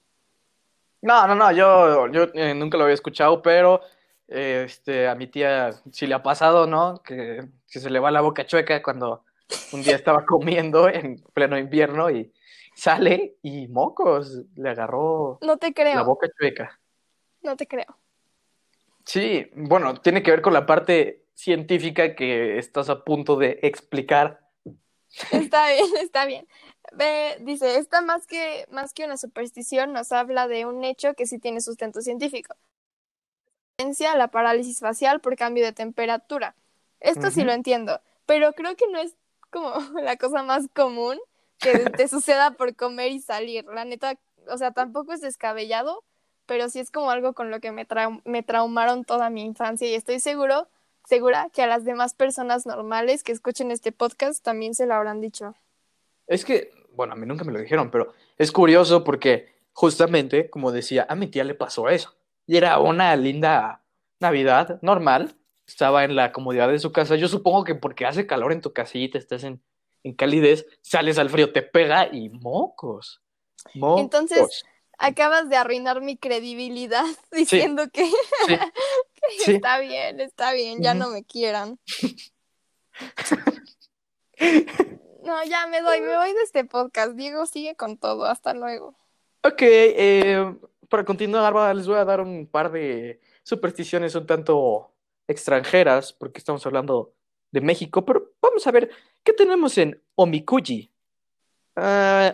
No, 1.04 1.26
no, 1.26 1.34
no, 1.34 1.52
yo, 1.52 2.08
yo 2.12 2.28
eh, 2.36 2.54
nunca 2.54 2.78
lo 2.78 2.84
había 2.84 2.94
escuchado, 2.94 3.42
pero 3.42 3.82
eh, 4.28 4.64
este, 4.68 5.08
a 5.08 5.16
mi 5.16 5.26
tía 5.26 5.72
sí 5.92 6.06
le 6.06 6.14
ha 6.14 6.22
pasado, 6.22 6.68
¿no? 6.68 7.02
Que, 7.02 7.48
que 7.68 7.80
se 7.80 7.90
le 7.90 7.98
va 8.00 8.12
la 8.12 8.22
boca 8.22 8.46
chueca 8.46 8.84
cuando 8.84 9.26
un 9.74 9.82
día 9.82 9.96
estaba 9.96 10.24
comiendo 10.28 10.88
en 10.88 11.20
pleno 11.34 11.58
invierno 11.58 12.12
y 12.12 12.32
sale 12.76 13.38
y 13.42 13.68
mocos, 13.68 14.44
le 14.56 14.70
agarró 14.70 15.40
No 15.42 15.58
te 15.58 15.68
la 15.70 15.74
creo, 15.74 16.06
boca 16.06 16.28
chueca. 16.40 16.80
no 17.42 17.56
te 17.58 17.66
creo. 17.68 17.98
Sí, 19.04 19.50
bueno, 19.56 19.96
tiene 19.96 20.22
que 20.22 20.30
ver 20.30 20.42
con 20.44 20.54
la 20.54 20.68
parte 20.68 21.26
científica 21.42 22.16
que 22.16 22.58
estás 22.58 22.90
a 22.90 23.04
punto 23.04 23.38
de 23.38 23.60
explicar. 23.64 24.50
Está 25.30 25.68
bien, 25.70 25.86
está 26.02 26.26
bien. 26.26 26.48
Ve, 26.94 27.38
dice, 27.42 27.78
esta 27.78 28.02
más 28.02 28.28
que, 28.28 28.68
más 28.72 28.94
que 28.94 29.06
una 29.06 29.18
superstición 29.18 29.94
nos 29.94 30.12
habla 30.12 30.48
de 30.48 30.66
un 30.66 30.84
hecho 30.84 31.14
que 31.16 31.26
sí 31.26 31.40
tiene 31.40 31.62
sustento 31.62 32.02
científico. 32.02 32.56
la 34.16 34.28
parálisis 34.30 34.80
facial 34.80 35.22
por 35.22 35.36
cambio 35.36 35.64
de 35.66 35.74
temperatura. 35.74 36.56
Esto 37.00 37.32
sí 37.32 37.44
lo 37.44 37.52
entiendo, 37.52 38.00
pero 38.26 38.54
creo 38.54 38.76
que 38.76 38.88
no 38.92 39.00
es 39.00 39.16
como 39.50 39.74
la 40.02 40.18
cosa 40.18 40.44
más 40.44 40.68
común 40.74 41.20
que 41.60 41.90
te 41.90 42.08
suceda 42.08 42.52
por 42.52 42.76
comer 42.76 43.12
y 43.12 43.20
salir. 43.20 43.66
La 43.66 43.86
neta, 43.86 44.16
o 44.48 44.58
sea, 44.58 44.72
tampoco 44.72 45.14
es 45.14 45.22
descabellado, 45.22 46.04
pero 46.46 46.70
sí 46.70 46.80
es 46.80 46.92
como 46.92 47.12
algo 47.12 47.34
con 47.34 47.52
lo 47.52 47.60
que 47.60 47.72
me, 47.72 47.88
trau- 47.88 48.22
me 48.26 48.44
traumaron 48.44 49.04
toda 49.06 49.30
mi 49.30 49.44
infancia 49.44 49.88
y 49.88 49.96
estoy 49.96 50.20
seguro, 50.20 50.68
segura 51.06 51.50
que 51.54 51.62
a 51.62 51.68
las 51.68 51.84
demás 51.84 52.14
personas 52.14 52.66
normales 52.66 53.24
que 53.24 53.32
escuchen 53.32 53.72
este 53.72 53.92
podcast 53.92 54.44
también 54.44 54.74
se 54.74 54.86
lo 54.86 54.94
habrán 54.94 55.22
dicho. 55.22 55.56
Es 56.28 56.46
que, 56.46 56.72
bueno, 56.94 57.14
a 57.14 57.16
mí 57.16 57.26
nunca 57.26 57.44
me 57.44 57.52
lo 57.52 57.60
dijeron, 57.60 57.92
pero 57.92 58.14
es 58.38 58.52
curioso 58.52 59.04
porque 59.04 59.54
justamente, 59.74 60.50
como 60.50 60.72
decía, 60.72 61.06
a 61.10 61.16
mi 61.16 61.28
tía 61.28 61.44
le 61.44 61.56
pasó 61.56 61.90
eso. 61.90 62.16
Y 62.48 62.58
era 62.58 62.80
una 62.80 63.16
linda 63.16 63.82
Navidad 64.20 64.80
normal. 64.82 65.36
Estaba 65.68 66.04
en 66.04 66.16
la 66.16 66.32
comodidad 66.32 66.70
de 66.70 66.80
su 66.80 66.92
casa. 66.92 67.16
Yo 67.16 67.28
supongo 67.28 67.64
que 67.64 67.76
porque 67.76 68.06
hace 68.06 68.28
calor 68.28 68.52
en 68.52 68.62
tu 68.62 68.74
casita, 68.74 69.18
estás 69.18 69.44
en, 69.44 69.62
en 70.04 70.14
calidez, 70.14 70.66
sales 70.82 71.18
al 71.18 71.30
frío, 71.30 71.52
te 71.52 71.62
pega 71.62 72.08
y 72.12 72.30
mocos. 72.30 73.22
Mocos. 73.74 74.02
Entonces, 74.02 74.64
Acabas 75.04 75.50
de 75.50 75.56
arruinar 75.56 76.00
mi 76.02 76.16
credibilidad 76.16 77.04
diciendo 77.32 77.90
que, 77.92 78.06
sí, 78.06 78.16
que 78.48 79.44
sí. 79.44 79.56
está 79.56 79.80
bien, 79.80 80.20
está 80.20 80.54
bien, 80.54 80.84
ya 80.84 80.94
no 80.94 81.10
me 81.10 81.24
quieran. 81.24 81.80
No, 85.24 85.44
ya 85.44 85.68
me 85.68 85.82
doy, 85.82 86.02
me 86.02 86.18
voy 86.18 86.34
de 86.34 86.42
este 86.42 86.66
podcast. 86.66 87.12
Diego 87.12 87.46
sigue 87.46 87.76
con 87.76 87.96
todo. 87.96 88.26
Hasta 88.26 88.56
luego. 88.56 88.96
Ok, 89.44 89.62
eh, 89.62 90.56
para 90.90 91.06
continuar, 91.06 91.76
les 91.76 91.86
voy 91.86 91.98
a 91.98 92.06
dar 92.06 92.22
un 92.22 92.48
par 92.48 92.72
de 92.72 93.22
supersticiones 93.44 94.16
un 94.16 94.26
tanto 94.26 94.92
extranjeras, 95.28 96.12
porque 96.12 96.40
estamos 96.40 96.66
hablando 96.66 97.14
de 97.52 97.62
México, 97.62 98.04
pero 98.04 98.34
vamos 98.42 98.66
a 98.66 98.72
ver 98.72 98.90
qué 99.24 99.32
tenemos 99.34 99.78
en 99.78 100.02
Omikuji. 100.16 100.91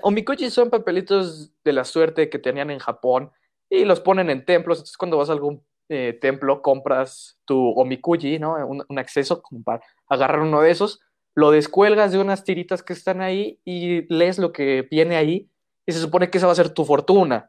Omikuji 0.01 0.49
son 0.49 0.69
papelitos 0.69 1.51
de 1.63 1.73
la 1.73 1.83
suerte 1.83 2.29
que 2.29 2.39
tenían 2.39 2.71
en 2.71 2.79
Japón 2.79 3.31
y 3.69 3.85
los 3.85 3.99
ponen 3.99 4.29
en 4.29 4.45
templos. 4.45 4.79
Entonces, 4.79 4.97
cuando 4.97 5.17
vas 5.17 5.29
a 5.29 5.33
algún 5.33 5.63
eh, 5.89 6.17
templo, 6.19 6.61
compras 6.61 7.39
tu 7.45 7.71
omikuji, 7.71 8.39
¿no? 8.39 8.55
Un, 8.67 8.83
un 8.87 8.99
acceso 8.99 9.41
como 9.41 9.63
para 9.63 9.81
agarrar 10.07 10.41
uno 10.41 10.61
de 10.61 10.71
esos, 10.71 10.99
lo 11.33 11.51
descuelgas 11.51 12.11
de 12.11 12.17
unas 12.17 12.43
tiritas 12.43 12.81
que 12.81 12.93
están 12.93 13.21
ahí 13.21 13.61
y 13.63 14.11
lees 14.13 14.39
lo 14.39 14.51
que 14.51 14.87
viene 14.89 15.15
ahí 15.17 15.49
y 15.85 15.91
se 15.91 15.99
supone 15.99 16.29
que 16.29 16.39
esa 16.39 16.47
va 16.47 16.53
a 16.53 16.55
ser 16.55 16.69
tu 16.69 16.83
fortuna. 16.83 17.47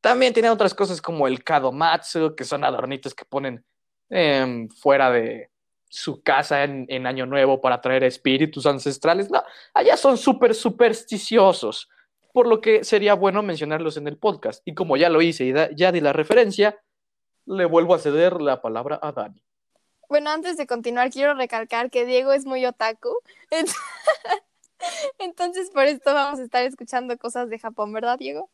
También 0.00 0.32
tiene 0.32 0.50
otras 0.50 0.74
cosas 0.74 1.00
como 1.00 1.26
el 1.26 1.42
kadomatsu, 1.42 2.34
que 2.36 2.44
son 2.44 2.64
adornitos 2.64 3.14
que 3.14 3.24
ponen 3.24 3.64
em, 4.10 4.68
fuera 4.68 5.10
de 5.10 5.50
su 5.88 6.22
casa 6.22 6.64
en, 6.64 6.86
en 6.88 7.06
Año 7.06 7.26
Nuevo 7.26 7.60
para 7.60 7.80
traer 7.80 8.04
espíritus 8.04 8.66
ancestrales. 8.66 9.30
No, 9.30 9.42
allá 9.74 9.96
son 9.96 10.18
súper 10.18 10.54
supersticiosos, 10.54 11.88
por 12.32 12.46
lo 12.46 12.60
que 12.60 12.84
sería 12.84 13.14
bueno 13.14 13.42
mencionarlos 13.42 13.96
en 13.96 14.06
el 14.08 14.16
podcast. 14.18 14.62
Y 14.66 14.74
como 14.74 14.96
ya 14.96 15.08
lo 15.08 15.22
hice 15.22 15.44
y 15.44 15.52
da- 15.52 15.70
ya 15.74 15.90
di 15.92 16.00
la 16.00 16.12
referencia, 16.12 16.78
le 17.46 17.64
vuelvo 17.64 17.94
a 17.94 17.98
ceder 17.98 18.40
la 18.40 18.60
palabra 18.60 18.98
a 19.02 19.12
Dani. 19.12 19.42
Bueno, 20.08 20.30
antes 20.30 20.56
de 20.56 20.66
continuar, 20.66 21.10
quiero 21.10 21.34
recalcar 21.34 21.90
que 21.90 22.04
Diego 22.06 22.32
es 22.32 22.44
muy 22.46 22.64
otaku. 22.66 23.10
Ent- 23.50 23.74
Entonces, 25.18 25.70
por 25.70 25.84
esto 25.84 26.14
vamos 26.14 26.38
a 26.38 26.42
estar 26.44 26.62
escuchando 26.64 27.16
cosas 27.18 27.48
de 27.50 27.58
Japón, 27.58 27.92
¿verdad, 27.92 28.18
Diego? 28.18 28.50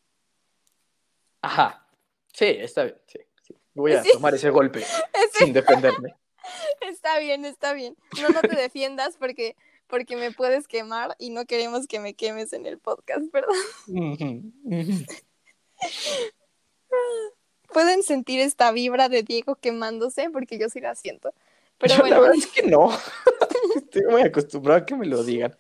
Ajá. 1.42 1.86
Sí, 2.32 2.46
está 2.46 2.84
bien. 2.84 2.96
Sí, 3.06 3.18
sí. 3.42 3.54
Voy 3.74 3.92
a 3.92 4.02
Sí. 4.02 4.10
tomar 4.12 4.34
ese 4.34 4.50
golpe 4.50 4.84
sin 5.32 5.52
defenderme. 5.52 6.14
Está 6.80 7.18
bien, 7.18 7.44
está 7.44 7.72
bien. 7.72 7.96
No, 8.20 8.28
no 8.30 8.40
te 8.40 8.54
defiendas 8.56 9.16
porque, 9.16 9.56
porque 9.86 10.16
me 10.16 10.30
puedes 10.32 10.68
quemar 10.68 11.16
y 11.18 11.30
no 11.30 11.46
queremos 11.46 11.86
que 11.86 12.00
me 12.00 12.14
quemes 12.14 12.52
en 12.52 12.66
el 12.66 12.78
podcast, 12.78 13.30
¿verdad? 13.32 13.54
Pueden 17.72 18.02
sentir 18.02 18.40
esta 18.40 18.70
vibra 18.72 19.08
de 19.08 19.22
Diego 19.22 19.56
quemándose 19.56 20.30
porque 20.30 20.58
yo 20.58 20.68
sí 20.68 20.80
la 20.80 20.94
siento. 20.94 21.34
Pero 21.78 21.94
Yo 21.94 22.00
bueno, 22.00 22.16
la 22.16 22.22
verdad 22.22 22.38
es 22.38 22.46
que 22.46 22.62
no. 22.62 22.90
Estoy 23.76 24.02
muy 24.02 24.22
acostumbrado 24.22 24.80
a 24.80 24.86
que 24.86 24.94
me 24.94 25.06
lo 25.06 25.24
digan. 25.24 25.56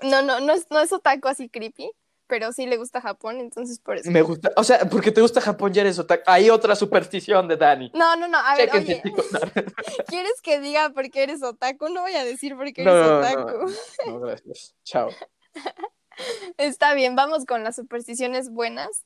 no, 0.00 0.22
no, 0.22 0.40
no 0.40 0.54
es, 0.54 0.66
no 0.70 0.80
es 0.80 0.92
otaku 0.92 1.28
así 1.28 1.48
creepy, 1.50 1.90
pero 2.26 2.52
sí 2.52 2.66
le 2.66 2.76
gusta 2.76 3.00
Japón, 3.00 3.40
entonces 3.40 3.78
por 3.78 3.96
eso. 3.96 4.10
Me 4.10 4.22
gusta, 4.22 4.52
o 4.56 4.64
sea, 4.64 4.88
porque 4.88 5.12
te 5.12 5.20
gusta 5.20 5.40
Japón, 5.40 5.72
ya 5.72 5.82
eres 5.82 5.98
otaku. 5.98 6.22
Hay 6.26 6.50
otra 6.50 6.74
superstición 6.76 7.48
de 7.48 7.56
Dani. 7.56 7.90
No, 7.94 8.16
no, 8.16 8.28
no, 8.28 8.38
a 8.38 8.56
ver, 8.56 8.70
oye. 8.74 9.02
No, 9.04 9.12
¿quieres 10.08 10.40
que 10.42 10.60
diga 10.60 10.90
por 10.90 11.10
qué 11.10 11.22
eres 11.22 11.42
otaku? 11.42 11.88
No 11.88 12.02
voy 12.02 12.14
a 12.14 12.24
decir 12.24 12.56
por 12.56 12.72
qué 12.72 12.84
No, 12.84 12.96
eres 12.96 13.06
no, 13.08 13.18
otaku. 13.18 13.72
no, 14.06 14.20
gracias. 14.20 14.74
Chao. 14.84 15.10
Está 16.56 16.94
bien, 16.94 17.16
vamos 17.16 17.44
con 17.44 17.62
las 17.62 17.76
supersticiones 17.76 18.50
buenas. 18.50 19.04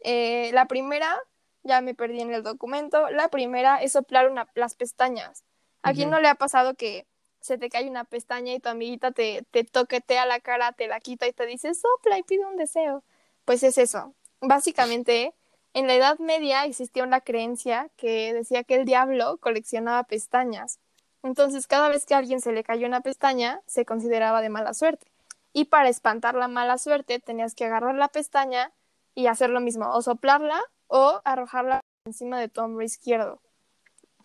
Eh, 0.00 0.50
la 0.52 0.66
primera, 0.66 1.16
ya 1.62 1.80
me 1.80 1.94
perdí 1.94 2.20
en 2.20 2.32
el 2.32 2.42
documento, 2.42 3.08
la 3.10 3.28
primera 3.28 3.82
es 3.82 3.92
soplar 3.92 4.30
una, 4.30 4.48
las 4.54 4.74
pestañas. 4.74 5.44
¿A 5.82 5.92
quién 5.92 6.10
no 6.10 6.20
le 6.20 6.28
ha 6.28 6.34
pasado 6.34 6.74
que 6.74 7.06
se 7.40 7.58
te 7.58 7.68
cae 7.70 7.88
una 7.88 8.04
pestaña 8.04 8.54
y 8.54 8.60
tu 8.60 8.68
amiguita 8.68 9.12
te, 9.12 9.44
te 9.50 9.64
toquetea 9.64 10.26
la 10.26 10.40
cara, 10.40 10.72
te 10.72 10.88
la 10.88 11.00
quita 11.00 11.26
y 11.26 11.32
te 11.32 11.46
dice 11.46 11.74
sopla 11.74 12.18
y 12.18 12.22
pide 12.22 12.44
un 12.46 12.56
deseo? 12.56 13.04
Pues 13.44 13.62
es 13.62 13.78
eso. 13.78 14.14
Básicamente, 14.40 15.34
en 15.74 15.86
la 15.86 15.94
Edad 15.94 16.18
Media 16.18 16.64
existía 16.64 17.04
una 17.04 17.20
creencia 17.20 17.90
que 17.96 18.32
decía 18.32 18.64
que 18.64 18.76
el 18.76 18.84
diablo 18.84 19.38
coleccionaba 19.38 20.04
pestañas. 20.04 20.80
Entonces, 21.22 21.66
cada 21.66 21.88
vez 21.88 22.06
que 22.06 22.14
a 22.14 22.18
alguien 22.18 22.40
se 22.40 22.52
le 22.52 22.64
cayó 22.64 22.86
una 22.86 23.00
pestaña, 23.00 23.60
se 23.66 23.84
consideraba 23.84 24.40
de 24.40 24.48
mala 24.48 24.74
suerte. 24.74 25.06
Y 25.52 25.66
para 25.66 25.88
espantar 25.88 26.34
la 26.34 26.48
mala 26.48 26.78
suerte, 26.78 27.18
tenías 27.18 27.54
que 27.54 27.64
agarrar 27.64 27.94
la 27.94 28.08
pestaña 28.08 28.72
y 29.14 29.26
hacer 29.26 29.50
lo 29.50 29.60
mismo, 29.60 29.90
o 29.92 30.02
soplarla 30.02 30.60
o 30.86 31.20
arrojarla 31.24 31.80
encima 32.06 32.38
de 32.40 32.48
tu 32.48 32.60
hombro 32.60 32.84
izquierdo. 32.84 33.40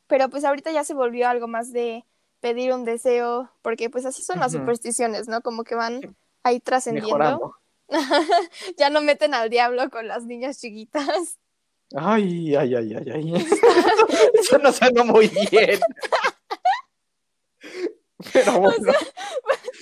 Pero 0.07 0.29
pues 0.29 0.43
ahorita 0.45 0.71
ya 0.71 0.83
se 0.83 0.93
volvió 0.93 1.27
algo 1.27 1.47
más 1.47 1.71
de 1.73 2.05
pedir 2.43 2.73
un 2.73 2.83
deseo, 2.83 3.49
porque 3.61 3.89
pues 3.89 4.05
así 4.05 4.21
son 4.21 4.41
las 4.41 4.51
supersticiones, 4.51 5.29
¿no? 5.29 5.39
Como 5.41 5.63
que 5.63 5.75
van 5.75 6.15
ahí 6.43 6.59
trascendiendo. 6.59 7.55
Ya 8.77 8.89
no 8.89 9.01
meten 9.01 9.33
al 9.33 9.49
diablo 9.49 9.89
con 9.89 10.07
las 10.07 10.25
niñas 10.25 10.59
chiquitas. 10.59 11.37
Ay, 11.95 12.55
ay, 12.55 12.75
ay, 12.75 12.93
ay, 12.95 13.11
ay. 13.13 13.33
Eso 14.39 14.57
no 14.57 14.71
suena 14.73 15.03
muy 15.03 15.27
bien. 15.51 15.79
Pero 18.33 18.51
bueno, 18.59 18.93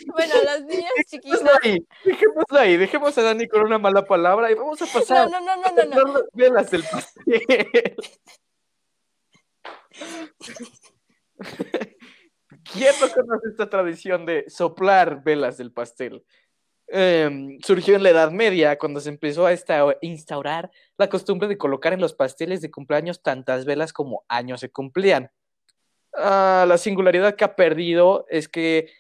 Bueno, 0.08 0.34
las 0.44 0.62
niñas 0.66 0.92
chiquitas. 1.08 1.42
ahí, 1.64 1.88
dejémoslo 2.04 2.60
ahí, 2.60 2.78
dejemos 2.78 3.18
a 3.18 3.22
Dani 3.24 3.48
con 3.48 3.62
una 3.62 3.78
mala 3.80 4.04
palabra 4.06 4.52
y 4.52 4.56
vamos 4.56 4.82
a 4.82 4.86
No, 4.86 4.92
pasar 4.92 5.32
no, 5.32 5.40
no, 5.40 5.56
no, 5.56 5.72
no, 5.72 5.86
no. 5.86 6.14
las 6.14 6.24
velas 6.34 6.70
del 6.70 6.84
pastel. 6.84 7.96
¿Quién 12.64 12.94
no 13.02 13.10
conoce 13.10 13.50
esta 13.50 13.70
tradición 13.70 14.26
de 14.26 14.46
soplar 14.50 15.24
velas 15.24 15.58
del 15.58 15.72
pastel? 15.72 16.24
Em, 16.88 17.58
surgió 17.62 17.96
en 17.96 18.04
la 18.04 18.10
Edad 18.10 18.32
Media, 18.32 18.78
cuando 18.78 19.00
se 19.00 19.10
empezó 19.10 19.46
a 19.46 19.54
instaurar 20.02 20.72
la 20.98 21.08
costumbre 21.08 21.48
de 21.48 21.58
colocar 21.58 21.94
en 21.94 22.02
los 22.02 22.14
pasteles 22.14 22.62
de 22.62 22.70
cumpleaños 22.70 23.24
tantas 23.24 23.64
velas 23.64 23.94
como 23.94 24.26
años 24.28 24.60
se 24.60 24.72
cumplían. 24.72 25.32
Ah, 26.14 26.66
la 26.68 26.78
singularidad 26.78 27.36
que 27.36 27.46
ha 27.46 27.56
perdido 27.56 28.26
es 28.30 28.50
que 28.50 28.92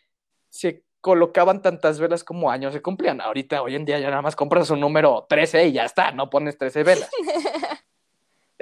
se 0.50 0.86
colocaban 1.02 1.62
tantas 1.62 2.00
velas 2.00 2.24
como 2.24 2.50
años 2.50 2.74
se 2.74 2.82
cumplían. 2.82 3.19
Ahorita, 3.19 3.62
hoy 3.62 3.76
en 3.76 3.84
día, 3.84 4.00
ya 4.00 4.10
nada 4.10 4.21
más 4.21 4.38
compras 4.38 4.69
un 4.69 4.80
número 4.80 5.26
13 5.28 5.67
y 5.67 5.74
ya 5.74 5.84
está, 5.84 6.12
no 6.12 6.30
pones 6.30 6.58
13 6.58 6.84
velas. 6.84 7.10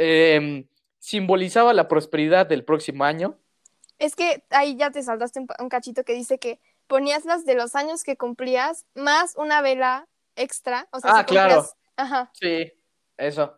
Em, 0.01 0.65
simbolizaba 0.97 1.73
la 1.73 1.89
prosperidad 1.89 2.45
del 2.45 2.63
próximo 2.63 3.03
año. 3.03 3.37
Es 3.99 4.15
que 4.15 4.43
ahí 4.49 4.75
ya 4.75 4.91
te 4.91 5.03
saltaste 5.03 5.39
un, 5.41 5.47
un 5.59 5.69
cachito 5.69 6.03
que 6.03 6.13
dice 6.13 6.39
que 6.39 6.59
ponías 6.87 7.25
las 7.25 7.45
de 7.45 7.53
los 7.55 7.75
años 7.75 8.03
que 8.03 8.17
cumplías 8.17 8.85
más 8.95 9.35
una 9.35 9.61
vela 9.61 10.07
extra. 10.35 10.87
O 10.91 10.99
sea, 10.99 11.11
Ah, 11.13 11.19
si 11.19 11.25
claro. 11.25 11.55
cumplías- 11.61 11.75
Ajá. 11.97 12.31
Sí, 12.33 12.73
eso. 13.17 13.57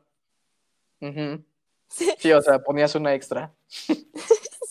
Sí. 1.90 2.10
Sí, 2.18 2.32
o 2.32 2.42
sea, 2.42 2.60
ponías 2.60 2.96
una 2.96 3.14
extra. 3.14 3.54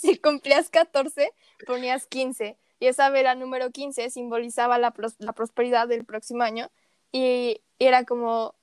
Si 0.00 0.16
cumplías 0.18 0.70
14, 0.70 1.30
ponías 1.66 2.06
15. 2.06 2.56
Y 2.78 2.86
esa 2.86 3.10
vela 3.10 3.34
número 3.34 3.70
15 3.70 4.08
simbolizaba 4.08 4.78
la, 4.78 4.92
pros- 4.94 5.16
la 5.18 5.34
prosperidad 5.34 5.86
del 5.88 6.06
próximo 6.06 6.42
año. 6.42 6.70
Y 7.12 7.60
era 7.78 8.04
como 8.06 8.54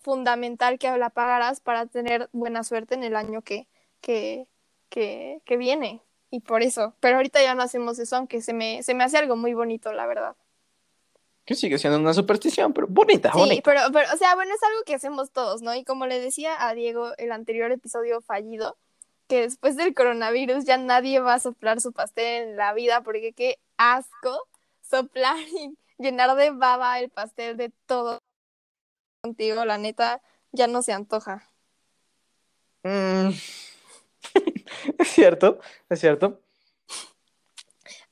fundamental 0.00 0.78
que 0.78 0.96
la 0.96 1.10
pagaras 1.10 1.60
para 1.60 1.84
tener 1.84 2.30
buena 2.32 2.64
suerte 2.64 2.94
en 2.94 3.04
el 3.04 3.14
año 3.14 3.42
que, 3.42 3.68
que, 4.00 4.46
que, 4.88 5.42
que 5.44 5.56
viene. 5.58 6.00
Y 6.30 6.40
por 6.40 6.62
eso. 6.62 6.94
Pero 7.00 7.16
ahorita 7.16 7.42
ya 7.42 7.54
no 7.54 7.62
hacemos 7.62 7.98
eso, 7.98 8.16
aunque 8.16 8.40
se 8.42 8.52
me, 8.52 8.82
se 8.82 8.94
me 8.94 9.04
hace 9.04 9.18
algo 9.18 9.36
muy 9.36 9.54
bonito, 9.54 9.92
la 9.92 10.06
verdad. 10.06 10.36
Que 11.44 11.54
sigue 11.54 11.78
siendo 11.78 11.98
una 12.00 12.12
superstición, 12.12 12.72
pero 12.72 12.88
bonita, 12.88 13.30
Sí, 13.32 13.38
bonita. 13.38 13.62
pero, 13.64 13.80
pero, 13.92 14.12
o 14.12 14.16
sea, 14.16 14.34
bueno, 14.34 14.52
es 14.52 14.62
algo 14.64 14.82
que 14.84 14.94
hacemos 14.96 15.30
todos, 15.30 15.62
¿no? 15.62 15.74
Y 15.74 15.84
como 15.84 16.06
le 16.06 16.18
decía 16.20 16.66
a 16.66 16.74
Diego 16.74 17.12
el 17.18 17.30
anterior 17.30 17.70
episodio 17.70 18.20
fallido, 18.20 18.76
que 19.28 19.42
después 19.42 19.76
del 19.76 19.94
coronavirus 19.94 20.64
ya 20.64 20.76
nadie 20.76 21.20
va 21.20 21.34
a 21.34 21.40
soplar 21.40 21.80
su 21.80 21.92
pastel 21.92 22.48
en 22.50 22.56
la 22.56 22.72
vida, 22.74 23.02
porque 23.02 23.32
qué 23.32 23.58
asco 23.76 24.48
soplar 24.82 25.36
y 25.38 25.78
llenar 25.98 26.34
de 26.34 26.50
baba 26.50 26.98
el 26.98 27.10
pastel 27.10 27.56
de 27.56 27.70
todo 27.86 28.20
contigo, 29.20 29.64
la 29.64 29.78
neta, 29.78 30.20
ya 30.52 30.66
no 30.66 30.82
se 30.82 30.92
antoja. 30.92 31.48
Mm. 32.82 33.30
es 34.98 35.08
cierto, 35.08 35.58
es 35.88 36.00
cierto. 36.00 36.40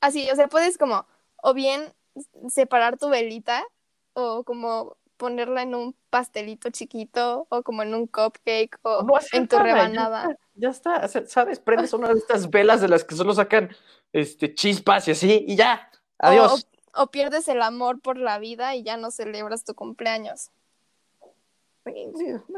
Así, 0.00 0.30
o 0.30 0.36
sea, 0.36 0.48
puedes 0.48 0.76
como, 0.78 1.06
o 1.42 1.54
bien 1.54 1.92
separar 2.48 2.98
tu 2.98 3.08
velita, 3.08 3.64
o 4.12 4.44
como 4.44 4.96
ponerla 5.16 5.62
en 5.62 5.74
un 5.74 5.96
pastelito 6.10 6.70
chiquito, 6.70 7.46
o 7.48 7.62
como 7.62 7.82
en 7.82 7.94
un 7.94 8.06
cupcake, 8.06 8.78
o 8.82 9.02
No 9.02 9.14
en 9.32 9.48
tu 9.48 9.56
ya 9.56 9.62
rebanada. 9.62 10.20
está, 10.30 10.38
Ya 10.54 11.08
está, 11.08 11.26
¿sabes? 11.26 11.58
Prendes 11.60 11.92
una 11.92 12.08
de 12.08 12.18
estas 12.18 12.50
velas 12.50 12.80
de 12.80 12.88
las 12.88 13.04
que 13.04 13.14
solo 13.14 13.32
sacan 13.34 13.74
este, 14.12 14.54
chispas 14.54 15.08
y 15.08 15.12
así, 15.12 15.44
y 15.48 15.56
ya. 15.56 15.90
Adiós. 16.18 16.66
O, 16.94 17.02
o 17.02 17.06
pierdes 17.10 17.48
el 17.48 17.62
amor 17.62 18.00
por 18.00 18.18
la 18.18 18.38
vida 18.38 18.74
y 18.76 18.82
ya 18.82 18.96
no 18.96 19.10
celebras 19.10 19.64
tu 19.64 19.74
cumpleaños. 19.74 20.50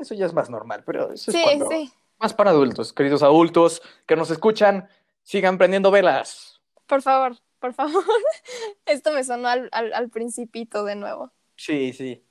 Eso 0.01 0.15
ya 0.15 0.27
es 0.27 0.33
más 0.35 0.51
normal, 0.51 0.83
pero 0.85 1.13
eso 1.13 1.31
es 1.31 1.37
Sí, 1.37 1.43
cuando- 1.43 1.69
sí. 1.69 1.93
Más 2.19 2.35
para 2.35 2.51
adultos, 2.51 2.93
queridos 2.93 3.23
adultos 3.23 3.83
que 4.07 4.17
nos 4.17 4.31
escuchan, 4.31 4.89
sigan 5.23 5.59
prendiendo 5.59 5.91
velas. 5.91 6.61
Por 6.87 7.03
favor, 7.03 7.37
por 7.59 7.75
favor. 7.75 8.05
Esto 8.87 9.13
me 9.13 9.25
sonó 9.25 9.49
al, 9.49 9.69
al, 9.73 9.93
al 9.93 10.09
principito 10.09 10.85
de 10.85 10.97
nuevo. 10.97 11.33
Sí, 11.57 11.93
sí. 11.93 12.23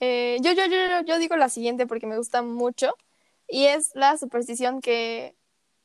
Eh, 0.00 0.38
yo, 0.40 0.52
yo, 0.52 0.66
yo, 0.66 0.76
yo, 0.76 1.00
yo 1.06 1.18
digo 1.18 1.36
la 1.36 1.48
siguiente 1.48 1.86
porque 1.86 2.06
me 2.06 2.16
gusta 2.16 2.42
mucho. 2.42 2.96
Y 3.48 3.66
es 3.66 3.90
la 3.94 4.16
superstición 4.16 4.80
que, 4.80 5.36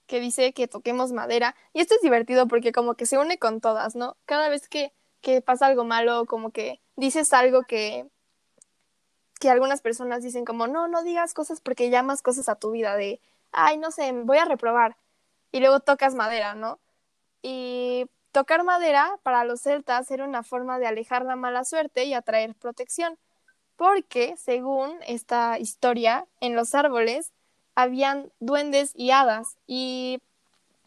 que 0.07 0.19
dice 0.19 0.53
que 0.53 0.67
toquemos 0.67 1.11
madera. 1.11 1.55
Y 1.73 1.81
esto 1.81 1.95
es 1.95 2.01
divertido 2.01 2.47
porque 2.47 2.71
como 2.71 2.95
que 2.95 3.05
se 3.05 3.17
une 3.17 3.37
con 3.37 3.61
todas, 3.61 3.95
¿no? 3.95 4.17
Cada 4.25 4.49
vez 4.49 4.69
que, 4.69 4.93
que 5.21 5.41
pasa 5.41 5.67
algo 5.67 5.83
malo, 5.83 6.25
como 6.25 6.51
que 6.51 6.81
dices 6.95 7.33
algo 7.33 7.63
que, 7.63 8.07
que 9.39 9.49
algunas 9.49 9.81
personas 9.81 10.21
dicen 10.21 10.45
como, 10.45 10.67
no, 10.67 10.87
no 10.87 11.03
digas 11.03 11.33
cosas 11.33 11.61
porque 11.61 11.89
llamas 11.89 12.21
cosas 12.21 12.49
a 12.49 12.55
tu 12.55 12.71
vida 12.71 12.95
de, 12.95 13.21
ay, 13.51 13.77
no 13.77 13.89
sé, 13.91 14.11
voy 14.11 14.37
a 14.37 14.45
reprobar. 14.45 14.97
Y 15.51 15.61
luego 15.61 15.79
tocas 15.79 16.13
madera, 16.13 16.53
¿no? 16.55 16.79
Y 17.41 18.07
tocar 18.31 18.63
madera 18.63 19.17
para 19.23 19.45
los 19.45 19.61
celtas 19.61 20.11
era 20.11 20.25
una 20.25 20.43
forma 20.43 20.77
de 20.77 20.87
alejar 20.87 21.23
la 21.25 21.35
mala 21.35 21.63
suerte 21.63 22.03
y 22.03 22.13
atraer 22.13 22.53
protección, 22.53 23.17
porque 23.77 24.35
según 24.37 24.97
esta 25.07 25.57
historia, 25.57 26.27
en 26.41 26.55
los 26.55 26.75
árboles 26.75 27.31
habían 27.75 28.31
duendes 28.39 28.91
y 28.93 29.11
hadas 29.11 29.57
y 29.65 30.21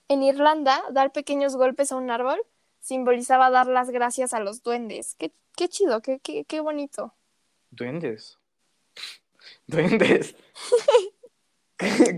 en 0.08 0.22
Irlanda 0.22 0.82
dar 0.90 1.10
pequeños 1.10 1.56
golpes 1.56 1.90
a 1.90 1.96
un 1.96 2.10
árbol 2.10 2.38
simbolizaba 2.80 3.48
dar 3.48 3.66
las 3.66 3.88
gracias 3.90 4.34
a 4.34 4.40
los 4.40 4.62
duendes. 4.62 5.14
Qué, 5.14 5.32
qué 5.56 5.68
chido, 5.68 6.02
qué, 6.02 6.18
qué, 6.18 6.44
qué 6.44 6.60
bonito. 6.60 7.14
Duendes. 7.70 8.38
Duendes. 9.66 10.34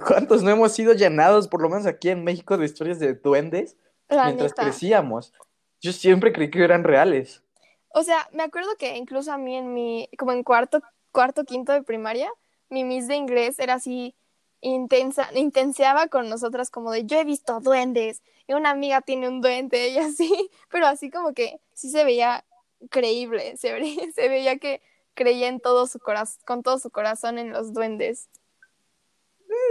¿Cuántos 0.07 0.43
no 0.43 0.51
hemos 0.51 0.73
sido 0.73 0.93
llenados, 0.93 1.49
por 1.49 1.63
lo 1.63 1.69
menos 1.69 1.87
aquí 1.87 2.11
en 2.11 2.23
México, 2.25 2.59
de 2.59 2.67
historias 2.67 2.99
de 2.99 3.15
duendes 3.15 3.77
La 4.09 4.25
mientras 4.27 4.53
neta. 4.53 4.63
crecíamos? 4.63 5.33
Yo 5.81 5.93
siempre 5.93 6.33
creí 6.33 6.51
que 6.51 6.63
eran 6.63 6.85
reales. 6.85 7.43
O 7.89 8.03
sea, 8.03 8.29
me 8.33 8.43
acuerdo 8.43 8.71
que 8.79 8.97
incluso 8.97 9.33
a 9.33 9.39
mí 9.39 9.57
en 9.57 9.73
mi, 9.73 10.09
como 10.19 10.33
en 10.33 10.43
cuarto, 10.43 10.83
cuarto, 11.13 11.45
quinto 11.45 11.73
de 11.73 11.83
primaria, 11.83 12.31
mi 12.69 12.85
Miss 12.85 13.07
de 13.09 13.17
inglés 13.17 13.59
era 13.59 13.75
así 13.75 14.15
intensa, 14.61 15.29
intenseaba 15.35 16.09
con 16.09 16.29
nosotras 16.29 16.71
como 16.71 16.91
de 16.91 17.05
yo 17.05 17.19
he 17.21 17.25
visto 17.25 17.61
duendes 17.61 18.23
y 18.47 18.55
una 18.55 18.71
amiga 18.71 19.03
tiene 19.03 19.29
un 19.29 19.41
duende 19.41 19.89
y 19.89 19.99
así, 19.99 20.51
pero 20.71 20.87
así 20.87 21.11
como 21.11 21.33
que 21.35 21.61
sí 21.73 21.91
se 21.91 22.05
veía 22.05 22.45
creíble, 22.91 23.57
se, 23.57 23.73
ve- 23.73 24.13
se 24.15 24.29
veía 24.29 24.59
que 24.59 24.83
creía 25.15 25.49
en 25.49 25.61
todo 25.61 25.87
su 25.87 25.99
corazón, 25.99 26.43
con 26.47 26.63
todo 26.63 26.79
su 26.79 26.91
corazón 26.91 27.39
en 27.39 27.53
los 27.53 27.73
duendes. 27.73 28.29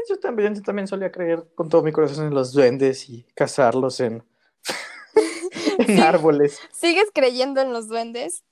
Yo 0.09 0.19
también, 0.19 0.55
yo 0.55 0.61
también 0.61 0.87
solía 0.87 1.11
creer 1.11 1.45
con 1.55 1.69
todo 1.69 1.83
mi 1.83 1.91
corazón 1.91 2.27
en 2.27 2.33
los 2.33 2.53
duendes 2.53 3.09
y 3.09 3.23
cazarlos 3.35 3.99
en, 3.99 4.23
en 5.79 5.85
Sí. 5.87 5.99
árboles. 6.01 6.59
¿Sigues 6.71 7.09
creyendo 7.13 7.61
en 7.61 7.73
los 7.73 7.87
duendes? 7.87 8.43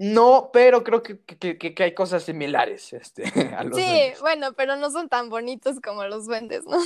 No, 0.00 0.50
pero 0.52 0.84
creo 0.84 1.02
que, 1.02 1.20
que- 1.24 1.58
que- 1.58 1.74
que 1.74 1.82
hay 1.82 1.94
cosas 1.94 2.22
similares 2.24 2.92
este, 2.92 3.24
a 3.56 3.64
los 3.64 3.76
Sí, 3.76 3.84
duendes. 3.84 4.20
bueno, 4.20 4.52
pero 4.54 4.76
no 4.76 4.90
son 4.90 5.08
tan 5.08 5.28
bonitos 5.28 5.80
como 5.80 6.04
los 6.04 6.26
duendes, 6.26 6.64
¿no? 6.66 6.78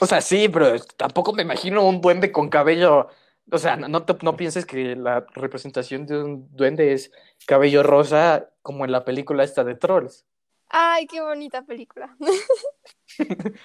O 0.00 0.06
sea, 0.06 0.20
sí, 0.20 0.48
pero 0.48 0.80
tampoco 0.96 1.32
me 1.32 1.42
imagino 1.42 1.86
un 1.86 2.00
duende 2.00 2.32
con 2.32 2.48
cabello. 2.48 3.08
O 3.50 3.58
sea, 3.58 3.76
no, 3.76 4.04
te- 4.04 4.16
no 4.22 4.36
pienses 4.36 4.64
que 4.66 4.96
la 4.96 5.26
representación 5.34 6.06
de 6.06 6.22
un 6.22 6.48
duende 6.56 6.92
es 6.92 7.12
cabello 7.46 7.82
rosa 7.82 8.50
como 8.62 8.84
en 8.84 8.92
la 8.92 9.04
película 9.04 9.44
esta 9.44 9.64
de 9.64 9.74
Trolls. 9.74 10.24
Ay, 10.68 11.06
qué 11.06 11.20
bonita 11.20 11.62
película. 11.62 12.16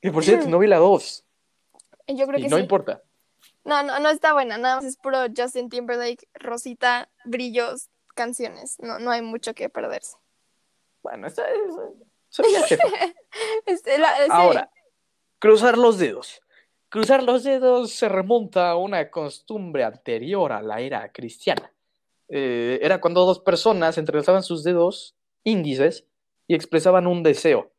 Que 0.00 0.12
por 0.12 0.24
cierto, 0.24 0.48
no 0.48 0.60
vi 0.60 0.68
la 0.68 0.76
2 0.78 1.24
Yo 2.06 2.26
creo 2.28 2.38
y 2.38 2.42
que 2.44 2.48
no 2.48 2.56
sí. 2.56 2.62
importa. 2.62 3.02
No, 3.64 3.82
no, 3.82 3.98
no 3.98 4.08
está 4.10 4.32
buena, 4.32 4.56
nada 4.56 4.76
más 4.76 4.84
es 4.84 4.96
puro 4.96 5.18
Justin 5.36 5.68
Timberlake, 5.68 6.28
Rosita, 6.34 7.10
brillos, 7.24 7.88
canciones. 8.14 8.76
No, 8.78 9.00
no 9.00 9.10
hay 9.10 9.22
mucho 9.22 9.54
que 9.54 9.68
perderse. 9.68 10.16
Bueno, 11.02 11.26
esta 11.26 11.42
es. 11.50 12.38
Ahora, 14.30 14.70
cruzar 15.38 15.76
los 15.76 15.98
dedos. 15.98 16.40
Cruzar 16.88 17.22
los 17.22 17.44
dedos 17.44 17.92
se 17.92 18.08
remonta 18.08 18.70
a 18.70 18.76
una 18.76 19.10
costumbre 19.10 19.84
anterior 19.84 20.52
a 20.52 20.62
la 20.62 20.80
era 20.80 21.12
cristiana. 21.12 21.70
Eh, 22.28 22.78
era 22.82 23.00
cuando 23.00 23.26
dos 23.26 23.40
personas 23.40 23.98
entrelazaban 23.98 24.42
sus 24.42 24.64
dedos 24.64 25.14
índices 25.44 26.06
y 26.46 26.54
expresaban 26.54 27.06
un 27.06 27.22
deseo. 27.22 27.70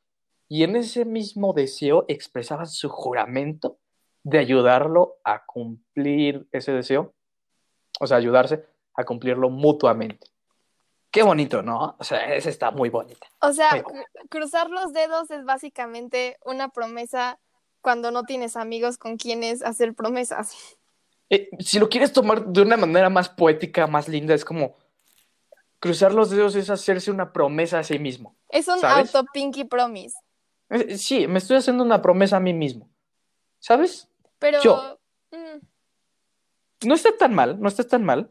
Y 0.47 0.63
en 0.63 0.75
ese 0.75 1.05
mismo 1.05 1.53
deseo 1.53 2.05
expresaban 2.07 2.67
su 2.67 2.89
juramento 2.89 3.77
de 4.23 4.39
ayudarlo 4.39 5.17
a 5.23 5.45
cumplir 5.45 6.47
ese 6.51 6.71
deseo. 6.71 7.13
O 7.99 8.07
sea, 8.07 8.17
ayudarse 8.17 8.65
a 8.95 9.05
cumplirlo 9.05 9.49
mutuamente. 9.49 10.27
Qué 11.11 11.23
bonito, 11.23 11.63
¿no? 11.63 11.95
O 11.97 12.03
sea, 12.03 12.35
esa 12.35 12.49
está 12.49 12.69
muy 12.69 12.89
bonita. 12.89 13.27
O 13.41 13.51
sea, 13.53 13.71
Muy 13.71 14.03
cruzar 14.29 14.69
los 14.69 14.93
dedos 14.93 15.31
es 15.31 15.43
básicamente 15.43 16.37
una 16.45 16.69
promesa 16.69 17.39
cuando 17.81 18.11
no 18.11 18.23
tienes 18.23 18.55
amigos 18.55 18.97
con 18.97 19.17
quienes 19.17 19.61
hacer 19.63 19.93
promesas. 19.93 20.53
Eh, 21.29 21.49
si 21.59 21.79
lo 21.79 21.89
quieres 21.89 22.11
tomar 22.11 22.45
de 22.47 22.61
una 22.61 22.75
manera 22.77 23.09
más 23.09 23.29
poética, 23.29 23.85
más 23.87 24.07
linda, 24.07 24.33
es 24.33 24.43
como 24.43 24.75
cruzar 25.79 26.13
los 26.13 26.29
dedos 26.29 26.55
es 26.55 26.69
hacerse 26.69 27.11
una 27.11 27.31
promesa 27.31 27.79
a 27.79 27.83
sí 27.83 27.99
mismo. 27.99 28.35
Es 28.49 28.67
un 28.67 28.79
¿Sabes? 28.79 29.13
auto 29.15 29.29
pinky 29.31 29.63
promise. 29.63 30.15
Eh, 30.69 30.97
Sí, 30.97 31.27
me 31.27 31.39
estoy 31.39 31.57
haciendo 31.57 31.83
una 31.83 32.01
promesa 32.01 32.37
a 32.37 32.39
mí 32.39 32.53
mismo. 32.53 32.89
¿Sabes? 33.59 34.07
Pero 34.39 34.61
Yo. 34.63 34.99
mm, 35.31 36.87
No 36.87 36.95
está 36.95 37.15
tan 37.17 37.33
mal, 37.35 37.59
no 37.59 37.67
está 37.67 37.83
tan 37.87 38.03
mal. 38.03 38.29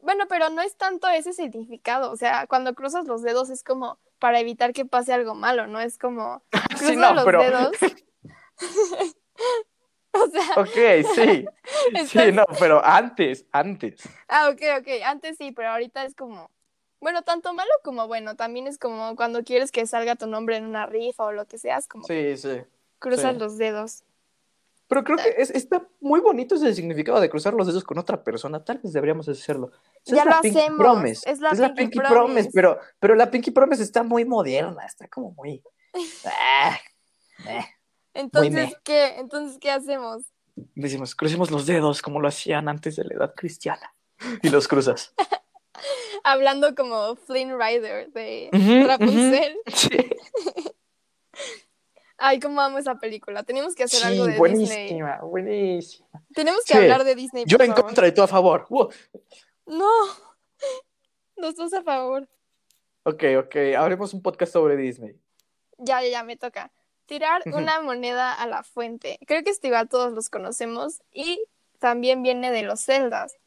bueno, 0.00 0.24
pero 0.28 0.48
no 0.48 0.62
es 0.62 0.76
tanto 0.76 1.08
ese 1.08 1.32
significado. 1.32 2.10
O 2.10 2.16
sea, 2.16 2.46
cuando 2.46 2.74
cruzas 2.74 3.06
los 3.06 3.22
dedos 3.22 3.50
es 3.50 3.62
como 3.62 3.98
para 4.18 4.40
evitar 4.40 4.72
que 4.72 4.84
pase 4.86 5.12
algo 5.12 5.34
malo, 5.34 5.66
¿no? 5.66 5.78
Es 5.80 5.98
como 5.98 6.42
cruzo 6.50 6.86
Sí, 6.92 6.96
no, 6.96 7.14
los 7.14 7.24
pero- 7.24 7.42
dedos. 7.42 7.72
o 10.12 10.26
sea, 10.28 10.54
Ok, 10.56 11.04
sí. 11.14 11.46
Sí, 12.06 12.32
no, 12.32 12.44
pero 12.58 12.84
antes, 12.84 13.46
antes. 13.52 14.00
Ah, 14.28 14.48
ok, 14.50 14.60
ok. 14.80 14.88
Antes 15.04 15.36
sí, 15.36 15.52
pero 15.52 15.68
ahorita 15.70 16.04
es 16.04 16.14
como. 16.14 16.50
Bueno, 17.00 17.22
tanto 17.22 17.52
malo 17.54 17.70
como 17.84 18.08
bueno. 18.08 18.34
También 18.36 18.66
es 18.66 18.78
como 18.78 19.14
cuando 19.16 19.44
quieres 19.44 19.70
que 19.70 19.86
salga 19.86 20.16
tu 20.16 20.26
nombre 20.26 20.56
en 20.56 20.64
una 20.66 20.86
rifa 20.86 21.24
o 21.24 21.32
lo 21.32 21.46
que 21.46 21.58
sea, 21.58 21.76
es 21.78 21.86
como 21.86 22.04
Sí, 22.04 22.36
sí. 22.36 22.62
cruzas 22.98 23.34
sí. 23.34 23.38
los 23.38 23.58
dedos. 23.58 24.02
Pero 24.88 25.04
creo 25.04 25.18
que 25.18 25.34
es- 25.36 25.50
está 25.50 25.86
muy 26.00 26.18
bonito 26.20 26.54
ese 26.54 26.74
significado 26.74 27.20
de 27.20 27.28
cruzar 27.28 27.52
los 27.54 27.66
dedos 27.66 27.84
con 27.84 27.98
otra 27.98 28.24
persona. 28.24 28.64
Tal 28.64 28.78
vez 28.78 28.92
deberíamos 28.92 29.28
hacerlo. 29.28 29.70
Esa 30.04 30.16
Ya 30.16 30.22
es 30.22 30.26
la 30.28 30.34
lo 30.36 30.40
Pinky 30.40 30.58
hacemos, 30.58 30.78
Promise. 30.78 31.30
es 31.30 31.38
la 31.40 31.50
es 31.50 31.58
la 31.58 31.68
Pinky 31.74 31.82
Pinky 31.82 31.98
Promise. 31.98 32.14
Promise, 32.24 32.50
pero, 32.54 32.78
pero 32.98 33.14
la 33.14 33.30
Pinky 33.30 33.50
Promise 33.50 33.82
está 33.82 34.02
muy 34.02 34.24
moderna, 34.24 34.84
está 34.86 35.06
como 35.08 35.32
muy... 35.32 35.62
Ah, 36.24 36.76
eh. 37.46 37.64
Entonces. 38.14 38.76
¿qué? 38.84 39.14
Entonces, 39.18 39.58
¿qué 39.60 39.70
hacemos? 39.70 40.22
Decimos, 40.74 41.14
crucemos 41.14 41.50
los 41.50 41.66
dedos 41.66 42.02
como 42.02 42.20
lo 42.20 42.28
hacían 42.28 42.68
antes 42.68 42.96
de 42.96 43.04
la 43.04 43.14
edad 43.14 43.34
cristiana. 43.34 43.94
Y 44.42 44.48
los 44.50 44.66
cruzas. 44.66 45.14
Hablando 46.24 46.74
como 46.74 47.14
Flynn 47.14 47.56
Rider 47.58 48.10
de 48.12 48.50
Rapunzel. 48.86 49.56
Sí, 49.72 49.90
Ay, 52.20 52.40
cómo 52.40 52.60
amo 52.60 52.78
esa 52.78 52.96
película. 52.96 53.44
Tenemos 53.44 53.76
que 53.76 53.84
hacer 53.84 54.00
sí, 54.00 54.06
algo 54.06 54.24
de 54.24 54.32
Disney. 54.32 54.38
buenísima, 54.38 55.20
buenísima. 55.22 56.08
Tenemos 56.34 56.64
que 56.64 56.72
Sí. 56.74 56.78
hablar 56.80 57.04
de 57.04 57.14
Disney. 57.14 57.44
Yo 57.46 57.56
en 57.60 57.68
favor. 57.68 57.84
contra 57.84 58.08
y 58.08 58.12
tú 58.12 58.22
a 58.22 58.26
favor. 58.26 58.66
Uh. 58.70 58.88
No. 59.66 59.88
Los 61.36 61.54
dos 61.54 61.72
a 61.72 61.82
favor. 61.84 62.28
Ok, 63.04 63.22
ok, 63.38 63.56
haremos 63.78 64.12
un 64.12 64.20
podcast 64.20 64.52
sobre 64.52 64.76
Disney. 64.76 65.14
Ya, 65.78 66.02
ya, 66.02 66.08
ya, 66.08 66.24
me 66.24 66.36
toca. 66.36 66.72
Tirar 67.08 67.42
una 67.46 67.80
moneda 67.80 68.34
a 68.34 68.46
la 68.46 68.62
fuente. 68.62 69.18
Creo 69.26 69.42
que 69.42 69.48
esto 69.48 69.66
igual 69.66 69.88
todos 69.88 70.12
los 70.12 70.28
conocemos. 70.28 71.00
Y 71.10 71.42
también 71.78 72.22
viene 72.22 72.50
de 72.50 72.62
los 72.62 72.80
celdas, 72.80 73.38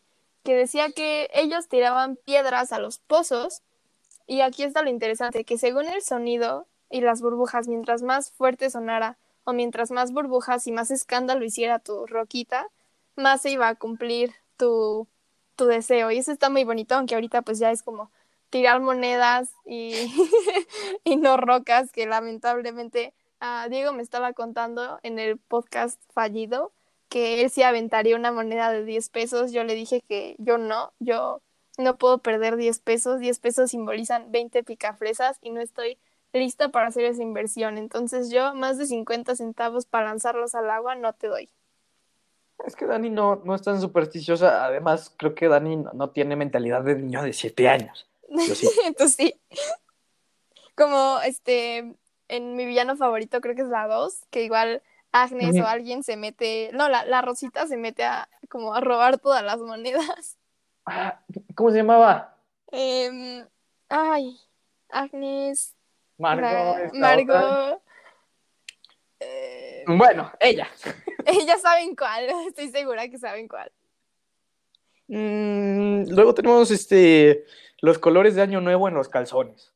que 0.44 0.56
decía 0.56 0.92
que 0.92 1.30
ellos 1.32 1.68
tiraban 1.68 2.16
piedras 2.16 2.74
a 2.74 2.80
los 2.80 2.98
pozos. 2.98 3.62
Y 4.26 4.42
aquí 4.42 4.64
está 4.64 4.82
lo 4.82 4.90
interesante, 4.90 5.46
que 5.46 5.60
según 5.60 5.88
el 5.88 6.02
sonido 6.02 6.66
y 6.90 7.02
las 7.02 7.22
burbujas, 7.22 7.68
mientras 7.68 8.02
más 8.02 8.32
fuerte 8.32 8.72
sonara, 8.72 9.20
o 9.44 9.54
mientras 9.54 9.92
más 9.92 10.12
burbujas 10.12 10.66
y 10.66 10.72
más 10.72 10.90
escándalo 10.90 11.46
hiciera 11.46 11.78
tu 11.78 12.08
roquita, 12.08 12.68
más 13.16 13.44
se 13.44 13.52
iba 13.52 13.68
a 13.68 13.76
cumplir 13.76 14.34
tu, 14.58 15.08
tu 15.56 15.66
deseo. 15.66 16.10
Y 16.10 16.18
eso 16.18 16.32
está 16.32 16.50
muy 16.50 16.64
bonito, 16.64 16.96
aunque 16.96 17.14
ahorita 17.14 17.44
pues 17.44 17.60
ya 17.60 17.70
es 17.70 17.84
como 17.84 18.10
tirar 18.50 18.82
monedas 18.82 19.52
y, 19.66 19.94
y 21.04 21.18
no 21.18 21.38
rocas, 21.38 21.92
que 21.92 22.08
lamentablemente 22.08 23.14
ah, 23.42 23.68
Diego 23.70 23.92
me 23.92 24.02
estaba 24.02 24.32
contando 24.34 25.00
en 25.04 25.20
el 25.20 25.38
podcast 25.38 26.02
fallido 26.14 26.72
que 27.10 27.42
él 27.42 27.50
sí 27.50 27.62
aventaría 27.62 28.16
una 28.16 28.32
moneda 28.32 28.72
de 28.72 28.86
10 28.86 29.10
pesos. 29.10 29.52
Yo 29.52 29.66
le 29.66 29.76
dije 29.76 30.02
que 30.08 30.36
yo 30.40 30.58
no, 30.58 30.94
yo 31.00 31.42
no 31.78 31.98
puedo 31.98 32.20
perder 32.20 32.56
10 32.56 32.80
pesos. 32.80 33.20
10 33.20 33.40
pesos 33.40 33.72
simbolizan 33.72 34.32
20 34.32 34.64
picafresas 34.64 35.38
y 35.42 35.50
no 35.50 35.60
estoy 35.60 35.98
lista 36.32 36.70
para 36.70 36.88
hacer 36.88 37.04
esa 37.04 37.22
inversión. 37.22 37.78
Entonces 37.78 38.30
yo 38.30 38.54
más 38.56 38.78
de 38.78 38.86
50 38.86 39.36
centavos 39.36 39.86
para 39.86 40.06
lanzarlos 40.06 40.56
al 40.56 40.70
agua 40.70 40.96
no 40.96 41.12
te 41.12 41.28
doy. 41.28 41.50
Es 42.66 42.76
que 42.76 42.86
Dani 42.86 43.10
no, 43.10 43.42
no 43.44 43.56
es 43.56 43.62
tan 43.62 43.82
supersticiosa. 43.82 44.66
Además, 44.66 45.14
creo 45.18 45.36
que 45.36 45.50
Dani 45.50 45.78
no, 45.78 45.92
no 45.94 46.12
tiene 46.12 46.36
mentalidad 46.36 46.84
de 46.84 46.96
niño 46.96 47.24
de 47.24 47.34
7 47.34 47.68
años. 47.68 48.08
Yo 48.30 48.56
sí. 48.56 48.70
Entonces 48.86 49.16
sí. 49.18 49.42
Como 50.76 51.20
este, 51.26 51.96
en 52.32 52.56
mi 52.56 52.66
villano 52.66 52.96
favorito 52.96 53.42
creo 53.42 53.56
que 53.56 53.62
es 53.62 53.68
la 53.68 53.88
2, 53.88 54.22
que 54.30 54.44
igual 54.44 54.82
Agnes 55.12 55.60
o 55.60 55.68
alguien 55.68 56.02
se 56.02 56.16
mete, 56.16 56.72
no, 56.74 56.88
la, 56.88 57.04
la 57.04 57.22
Rosita 57.22 57.68
se 57.68 57.76
mete 57.76 58.06
a 58.06 58.30
como 58.50 58.74
a 58.74 58.80
robar 58.80 59.20
todas 59.20 59.44
las 59.44 59.60
monedas. 59.60 60.38
Ah, 60.84 61.22
¿Cómo 61.54 61.70
se 61.70 61.78
llamaba? 61.78 62.36
Em, 62.72 63.46
ay, 63.88 64.36
Agnes, 64.90 65.76
Margot. 66.18 66.92
Margot. 66.96 67.80
eh, 69.20 69.84
Bueno, 69.86 70.32
ella. 70.40 70.68
ellas 71.28 71.62
saben 71.62 71.96
cuál, 71.96 72.26
estoy 72.48 72.70
segura 72.72 73.08
que 73.10 73.20
saben 73.20 73.48
cuál. 73.48 73.72
Mm, 75.08 76.10
luego 76.10 76.34
tenemos 76.34 76.72
este 76.72 77.46
los 77.80 78.00
colores 78.00 78.34
de 78.34 78.42
Año 78.42 78.60
Nuevo 78.60 78.88
en 78.88 78.96
los 78.96 79.08
calzones. 79.08 79.71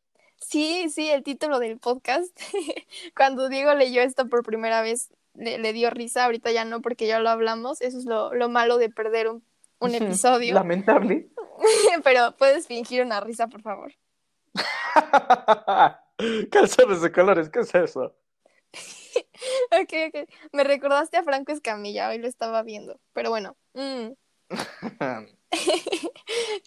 Sí, 0.48 0.90
sí, 0.90 1.10
el 1.10 1.24
título 1.24 1.58
del 1.58 1.80
podcast. 1.80 2.30
Cuando 3.16 3.50
Diego 3.50 3.74
leyó 3.74 4.02
esto 4.04 4.30
por 4.30 4.44
primera 4.44 4.82
vez, 4.82 5.10
le, 5.34 5.58
le 5.58 5.74
dio 5.74 5.90
risa, 5.90 6.26
ahorita 6.26 6.52
ya 6.52 6.66
no 6.66 6.82
porque 6.82 7.08
ya 7.08 7.20
lo 7.20 7.30
hablamos, 7.30 7.82
eso 7.82 7.98
es 7.98 8.06
lo, 8.06 8.32
lo 8.34 8.48
malo 8.48 8.78
de 8.78 8.90
perder 8.90 9.28
un, 9.28 9.44
un 9.80 9.96
episodio, 9.96 10.54
Lamentable. 10.54 11.30
pero 12.04 12.36
puedes 12.38 12.68
fingir 12.68 13.02
una 13.04 13.22
risa, 13.22 13.48
por 13.48 13.64
favor. 13.64 13.92
calzones 16.52 17.02
de 17.02 17.12
colores, 17.12 17.50
¿qué 17.50 17.62
es 17.62 17.74
eso? 17.74 18.16
Ok, 19.72 19.94
ok. 20.10 20.30
Me 20.52 20.64
recordaste 20.64 21.18
a 21.18 21.24
Franco 21.24 21.54
Escamilla, 21.54 22.10
hoy 22.10 22.20
lo 22.20 22.28
estaba 22.28 22.62
viendo, 22.62 23.00
pero 23.14 23.32
bueno. 23.32 23.58
mm. 23.74 24.10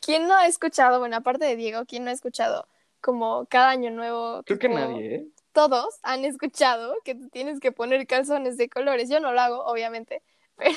¿Quién 0.00 0.26
no 0.26 0.34
ha 0.34 0.46
escuchado, 0.46 0.98
bueno, 0.98 1.16
aparte 1.16 1.44
de 1.44 1.54
Diego, 1.54 1.84
quién 1.86 2.02
no 2.04 2.10
ha 2.10 2.14
escuchado 2.14 2.66
como 3.00 3.46
cada 3.46 3.70
año 3.70 3.90
nuevo. 3.90 4.42
Creo 4.44 4.58
que 4.58 4.68
nadie, 4.68 5.14
¿eh? 5.14 5.26
Todos 5.52 5.98
han 6.02 6.24
escuchado 6.24 6.94
que 7.04 7.14
tienes 7.32 7.58
que 7.60 7.72
poner 7.72 8.06
calzones 8.06 8.56
de 8.56 8.68
colores. 8.68 9.08
Yo 9.08 9.18
no 9.20 9.32
lo 9.32 9.40
hago, 9.40 9.64
obviamente, 9.64 10.22
pero 10.56 10.76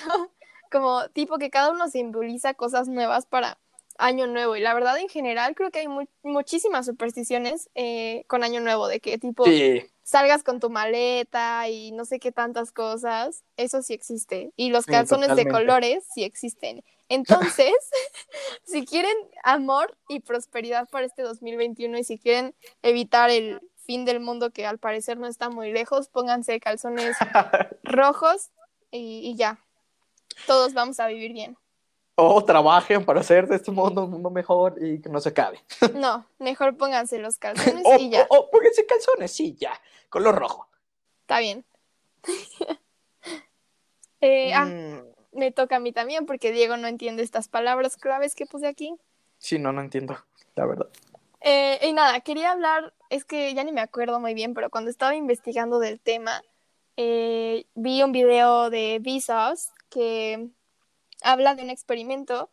como 0.71 1.07
tipo 1.09 1.37
que 1.37 1.49
cada 1.49 1.71
uno 1.71 1.87
simboliza 1.89 2.53
cosas 2.53 2.87
nuevas 2.87 3.25
para 3.25 3.57
Año 3.97 4.25
Nuevo. 4.27 4.55
Y 4.55 4.61
la 4.61 4.73
verdad, 4.73 4.97
en 4.97 5.09
general, 5.09 5.53
creo 5.53 5.69
que 5.69 5.79
hay 5.79 5.87
mu- 5.87 6.07
muchísimas 6.23 6.85
supersticiones 6.85 7.69
eh, 7.75 8.23
con 8.27 8.43
Año 8.43 8.61
Nuevo, 8.61 8.87
de 8.87 8.99
que 9.01 9.17
tipo 9.17 9.45
Sí. 9.45 9.83
salgas 10.01 10.43
con 10.43 10.59
tu 10.59 10.69
maleta 10.69 11.67
y 11.69 11.91
no 11.91 12.05
sé 12.05 12.19
qué 12.19 12.31
tantas 12.31 12.71
cosas. 12.71 13.43
Eso 13.57 13.81
sí 13.81 13.93
existe. 13.93 14.51
Y 14.55 14.69
los 14.69 14.85
Sí, 14.85 14.91
calzones 14.91 15.35
de 15.35 15.47
colores 15.47 16.05
sí 16.13 16.23
existen. 16.23 16.83
Entonces, 17.13 17.73
si 18.63 18.85
quieren 18.85 19.15
amor 19.43 19.97
y 20.07 20.21
prosperidad 20.21 20.87
para 20.89 21.05
este 21.05 21.21
2021 21.23 21.97
y 21.97 22.03
si 22.03 22.17
quieren 22.17 22.55
evitar 22.81 23.29
el 23.29 23.61
fin 23.85 24.05
del 24.05 24.19
mundo 24.19 24.51
que 24.51 24.65
al 24.65 24.77
parecer 24.77 25.17
no 25.17 25.27
está 25.27 25.49
muy 25.49 25.71
lejos, 25.73 26.07
pónganse 26.07 26.59
calzones 26.59 27.17
rojos 27.83 28.51
y, 28.91 29.19
y 29.29 29.35
ya. 29.35 29.59
Todos 30.47 30.73
vamos 30.73 30.99
a 30.99 31.07
vivir 31.07 31.33
bien. 31.33 31.57
O 32.15 32.43
trabajen 32.45 33.03
para 33.03 33.21
hacer 33.21 33.47
de 33.47 33.55
este 33.55 33.71
mundo 33.71 34.03
un 34.05 34.11
mundo 34.11 34.29
mejor 34.29 34.75
y 34.81 35.01
que 35.01 35.09
no 35.09 35.19
se 35.19 35.29
acabe. 35.29 35.63
No, 35.93 36.25
mejor 36.39 36.77
pónganse 36.77 37.17
los 37.19 37.37
calzones 37.37 37.83
O, 37.85 37.95
y 37.97 38.09
ya. 38.09 38.27
o, 38.29 38.37
o 38.37 38.49
pónganse 38.51 38.85
calzones, 38.85 39.31
sí, 39.31 39.55
ya. 39.59 39.73
Color 40.09 40.35
rojo. 40.35 40.67
Está 41.21 41.39
bien. 41.39 41.65
Eh, 44.21 44.53
ah, 44.53 44.65
Mm, 44.65 45.10
me 45.31 45.51
toca 45.51 45.77
a 45.77 45.79
mí 45.79 45.91
también 45.91 46.25
porque 46.25 46.51
Diego 46.51 46.77
no 46.77 46.87
entiende 46.87 47.23
estas 47.23 47.47
palabras 47.47 47.97
claves 47.97 48.35
que 48.35 48.45
puse 48.45 48.67
aquí. 48.67 48.95
sí, 49.37 49.57
no, 49.59 49.71
no 49.71 49.81
entiendo, 49.81 50.17
la 50.55 50.65
verdad. 50.65 50.87
Eh, 51.41 51.79
y 51.87 51.93
nada, 51.93 52.19
quería 52.21 52.51
hablar, 52.51 52.93
es 53.09 53.25
que 53.25 53.53
ya 53.53 53.63
ni 53.63 53.71
me 53.71 53.81
acuerdo 53.81 54.19
muy 54.19 54.33
bien, 54.33 54.53
pero 54.53 54.69
cuando 54.69 54.91
estaba 54.91 55.15
investigando 55.15 55.79
del 55.79 55.99
tema, 55.99 56.43
eh, 56.97 57.65
vi 57.73 58.03
un 58.03 58.11
video 58.11 58.69
de 58.69 58.99
Vsauce 58.99 59.71
que 59.89 60.49
habla 61.23 61.55
de 61.55 61.63
un 61.63 61.69
experimento 61.69 62.49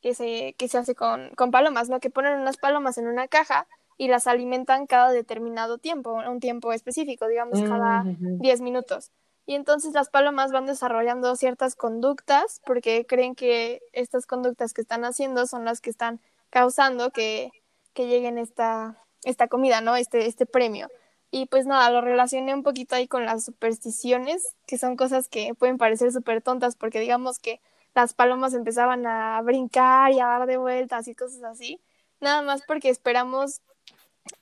que 0.00 0.14
se, 0.14 0.54
que 0.54 0.68
se 0.68 0.78
hace 0.78 0.94
con, 0.94 1.30
con 1.36 1.50
palomas, 1.50 1.90
¿no? 1.90 2.00
Que 2.00 2.08
ponen 2.08 2.40
unas 2.40 2.56
palomas 2.56 2.96
en 2.96 3.08
una 3.08 3.28
caja 3.28 3.66
y 3.98 4.08
las 4.08 4.26
alimentan 4.26 4.86
cada 4.86 5.10
determinado 5.12 5.76
tiempo, 5.76 6.14
un 6.14 6.40
tiempo 6.40 6.72
específico, 6.72 7.28
digamos, 7.28 7.60
cada 7.60 8.04
Mm, 8.04 8.38
10 8.40 8.60
minutos. 8.62 9.10
Y 9.50 9.56
entonces 9.56 9.94
las 9.94 10.10
palomas 10.10 10.52
van 10.52 10.66
desarrollando 10.66 11.34
ciertas 11.34 11.74
conductas 11.74 12.60
porque 12.64 13.04
creen 13.04 13.34
que 13.34 13.82
estas 13.92 14.24
conductas 14.24 14.72
que 14.72 14.80
están 14.80 15.04
haciendo 15.04 15.44
son 15.48 15.64
las 15.64 15.80
que 15.80 15.90
están 15.90 16.20
causando 16.50 17.10
que, 17.10 17.50
que 17.92 18.06
lleguen 18.06 18.38
esta, 18.38 19.02
esta 19.24 19.48
comida, 19.48 19.80
¿no? 19.80 19.96
Este, 19.96 20.26
este 20.26 20.46
premio. 20.46 20.86
Y 21.32 21.46
pues 21.46 21.66
nada, 21.66 21.90
lo 21.90 22.00
relacioné 22.00 22.54
un 22.54 22.62
poquito 22.62 22.94
ahí 22.94 23.08
con 23.08 23.26
las 23.26 23.44
supersticiones, 23.44 24.54
que 24.68 24.78
son 24.78 24.94
cosas 24.94 25.26
que 25.26 25.52
pueden 25.56 25.78
parecer 25.78 26.12
súper 26.12 26.42
tontas 26.42 26.76
porque 26.76 27.00
digamos 27.00 27.40
que 27.40 27.60
las 27.92 28.14
palomas 28.14 28.54
empezaban 28.54 29.04
a 29.04 29.42
brincar 29.42 30.12
y 30.12 30.20
a 30.20 30.26
dar 30.26 30.46
de 30.46 30.58
vueltas 30.58 31.08
y 31.08 31.16
cosas 31.16 31.42
así, 31.42 31.80
nada 32.20 32.40
más 32.42 32.62
porque 32.68 32.88
esperamos 32.88 33.62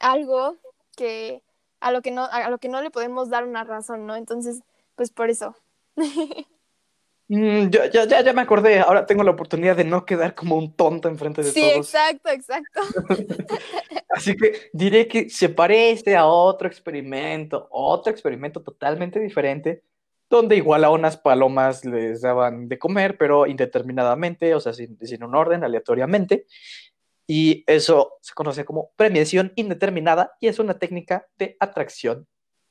algo 0.00 0.56
que 0.98 1.42
a 1.80 1.92
lo 1.92 2.02
que 2.02 2.10
no 2.10 2.26
a 2.26 2.50
lo 2.50 2.58
que 2.58 2.68
no 2.68 2.82
le 2.82 2.90
podemos 2.90 3.30
dar 3.30 3.46
una 3.46 3.64
razón, 3.64 4.06
¿no? 4.06 4.14
Entonces, 4.14 4.60
pues 4.98 5.10
por 5.10 5.30
eso. 5.30 5.56
Mm, 7.30 7.68
yo- 7.68 7.84
ya, 7.92 8.06
ya, 8.06 8.22
ya 8.22 8.32
me 8.32 8.40
acordé. 8.40 8.78
Ahora 8.80 9.04
tengo 9.04 9.22
la 9.22 9.32
oportunidad 9.32 9.76
de 9.76 9.84
no 9.84 10.06
quedar 10.06 10.34
como 10.34 10.56
un 10.56 10.74
tonto 10.74 11.08
enfrente 11.10 11.42
de 11.42 11.52
Sí, 11.52 11.60
todos. 11.60 11.76
exacto, 11.94 12.30
exacto. 12.30 12.80
Así 14.08 14.34
que 14.34 14.70
diré 14.72 15.06
que 15.06 15.28
se 15.28 15.50
parece 15.50 16.16
a 16.16 16.24
otro 16.24 16.66
experimento, 16.66 17.68
otro 17.70 18.10
experimento 18.10 18.62
totalmente 18.62 19.20
diferente, 19.20 19.82
donde 20.30 20.56
igual 20.56 20.84
a 20.84 20.90
unas 20.90 21.18
palomas 21.18 21.84
les 21.84 22.22
daban 22.22 22.66
de 22.66 22.78
comer, 22.78 23.18
pero 23.18 23.46
indeterminadamente, 23.46 24.54
o 24.54 24.60
sea, 24.60 24.72
sin, 24.72 24.96
sin 25.02 25.22
un 25.22 25.34
orden, 25.34 25.64
aleatoriamente. 25.64 26.46
Y 27.26 27.62
eso 27.66 28.14
se 28.22 28.32
conoce 28.32 28.64
como 28.64 28.92
premiación 28.96 29.52
indeterminada 29.54 30.32
y 30.40 30.48
es 30.48 30.58
una 30.58 30.78
técnica 30.78 31.26
de 31.36 31.58
atracción 31.60 32.26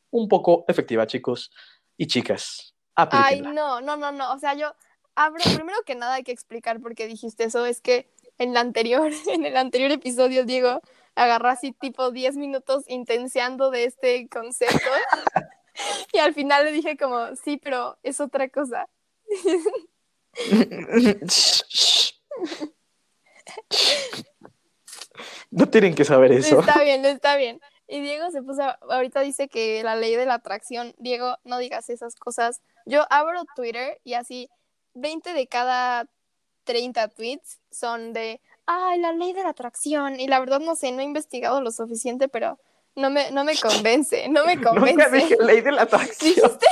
un 0.09 0.27
poco 0.27 0.65
efectiva, 0.67 1.05
chicos 1.05 1.51
y 1.97 2.07
chicas. 2.07 2.75
Ay, 2.95 3.39
Aplíquenla. 3.39 3.53
no, 3.53 3.81
no, 3.81 3.97
no, 3.97 4.11
no. 4.11 4.33
O 4.33 4.39
sea, 4.39 4.53
yo 4.53 4.73
abro, 5.15 5.43
primero 5.43 5.77
que 5.85 5.95
nada 5.95 6.15
hay 6.15 6.23
que 6.23 6.31
explicar 6.31 6.79
por 6.79 6.95
qué 6.95 7.07
dijiste 7.07 7.43
eso. 7.43 7.65
Es 7.65 7.81
que 7.81 8.09
en 8.37 8.53
la 8.53 8.61
anterior, 8.61 9.11
en 9.27 9.45
el 9.45 9.57
anterior 9.57 9.91
episodio, 9.91 10.45
Diego 10.45 10.81
agarró 11.15 11.49
así 11.49 11.71
tipo 11.71 12.11
10 12.11 12.37
minutos 12.37 12.83
intenseando 12.87 13.71
de 13.71 13.85
este 13.85 14.29
concepto. 14.29 14.77
y 16.13 16.19
al 16.19 16.33
final 16.33 16.65
le 16.65 16.71
dije 16.71 16.95
como, 16.95 17.35
sí, 17.35 17.57
pero 17.57 17.97
es 18.03 18.21
otra 18.21 18.49
cosa. 18.49 18.87
No 25.49 25.67
tienen 25.69 25.95
que 25.95 26.05
saber 26.05 26.31
eso. 26.31 26.59
Está 26.59 26.83
bien, 26.83 27.05
está 27.05 27.37
bien. 27.37 27.59
Y 27.87 28.01
Diego 28.01 28.29
se 28.31 28.41
puso, 28.41 28.63
ahorita 28.89 29.21
dice 29.21 29.47
que 29.47 29.81
la 29.83 29.95
ley 29.95 30.15
de 30.15 30.25
la 30.25 30.35
atracción, 30.35 30.93
Diego, 30.97 31.37
no 31.45 31.57
digas 31.57 31.89
esas 31.89 32.15
cosas. 32.15 32.61
Yo 32.85 33.05
abro 33.09 33.43
Twitter 33.55 33.99
y 34.03 34.13
así 34.13 34.49
20 34.93 35.33
de 35.33 35.47
cada 35.47 36.05
30 36.65 37.07
tweets 37.09 37.59
son 37.71 38.11
de, 38.13 38.41
ay, 38.65 38.99
la 38.99 39.13
ley 39.13 39.31
de 39.33 39.43
la 39.43 39.49
atracción. 39.49 40.19
Y 40.19 40.27
la 40.27 40.39
verdad 40.39 40.59
no 40.59 40.75
sé, 40.75 40.91
no 40.91 40.99
he 40.99 41.05
investigado 41.05 41.61
lo 41.61 41.71
suficiente, 41.71 42.27
pero 42.27 42.59
no 42.95 43.09
me, 43.09 43.31
no 43.31 43.43
me 43.45 43.55
convence, 43.61 44.27
no 44.27 44.45
me 44.45 44.55
Nunca 44.57 44.69
convence. 44.73 45.09
dije 45.09 45.37
ley 45.39 45.61
de 45.61 45.71
la 45.71 45.81
atracción. 45.83 46.35
¿Dijiste? 46.35 46.67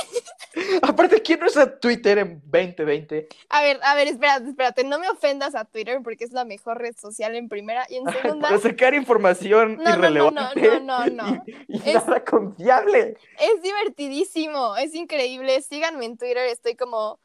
Aparte, 0.82 1.20
¿quién 1.22 1.40
no 1.40 1.46
usa 1.46 1.78
Twitter 1.78 2.18
en 2.18 2.40
2020? 2.44 3.28
A 3.50 3.62
ver, 3.62 3.78
a 3.82 3.94
ver, 3.94 4.08
espérate, 4.08 4.48
espérate, 4.48 4.84
no 4.84 4.98
me 4.98 5.08
ofendas 5.10 5.54
a 5.54 5.64
Twitter 5.64 6.00
porque 6.02 6.24
es 6.24 6.32
la 6.32 6.44
mejor 6.44 6.78
red 6.78 6.96
social 6.96 7.34
en 7.36 7.48
primera 7.48 7.86
y 7.88 7.96
en 7.96 8.04
segunda. 8.22 8.48
Para 8.48 8.60
sacar 8.60 8.94
información 8.94 9.76
No, 9.76 9.84
no, 9.84 9.90
no, 9.90 9.98
irrelevante 9.98 10.80
no, 10.80 11.06
no, 11.06 11.24
no. 11.24 11.44
y, 11.46 11.76
y 11.76 11.76
Es- 11.90 11.94
nada 12.06 12.24
confiable. 12.24 13.16
Es 13.38 13.62
divertidísimo, 13.62 14.76
es 14.76 14.94
increíble. 14.94 15.60
Síganme 15.62 16.06
en 16.06 16.16
Twitter, 16.16 16.38
estoy 16.48 16.74
como 16.74 17.18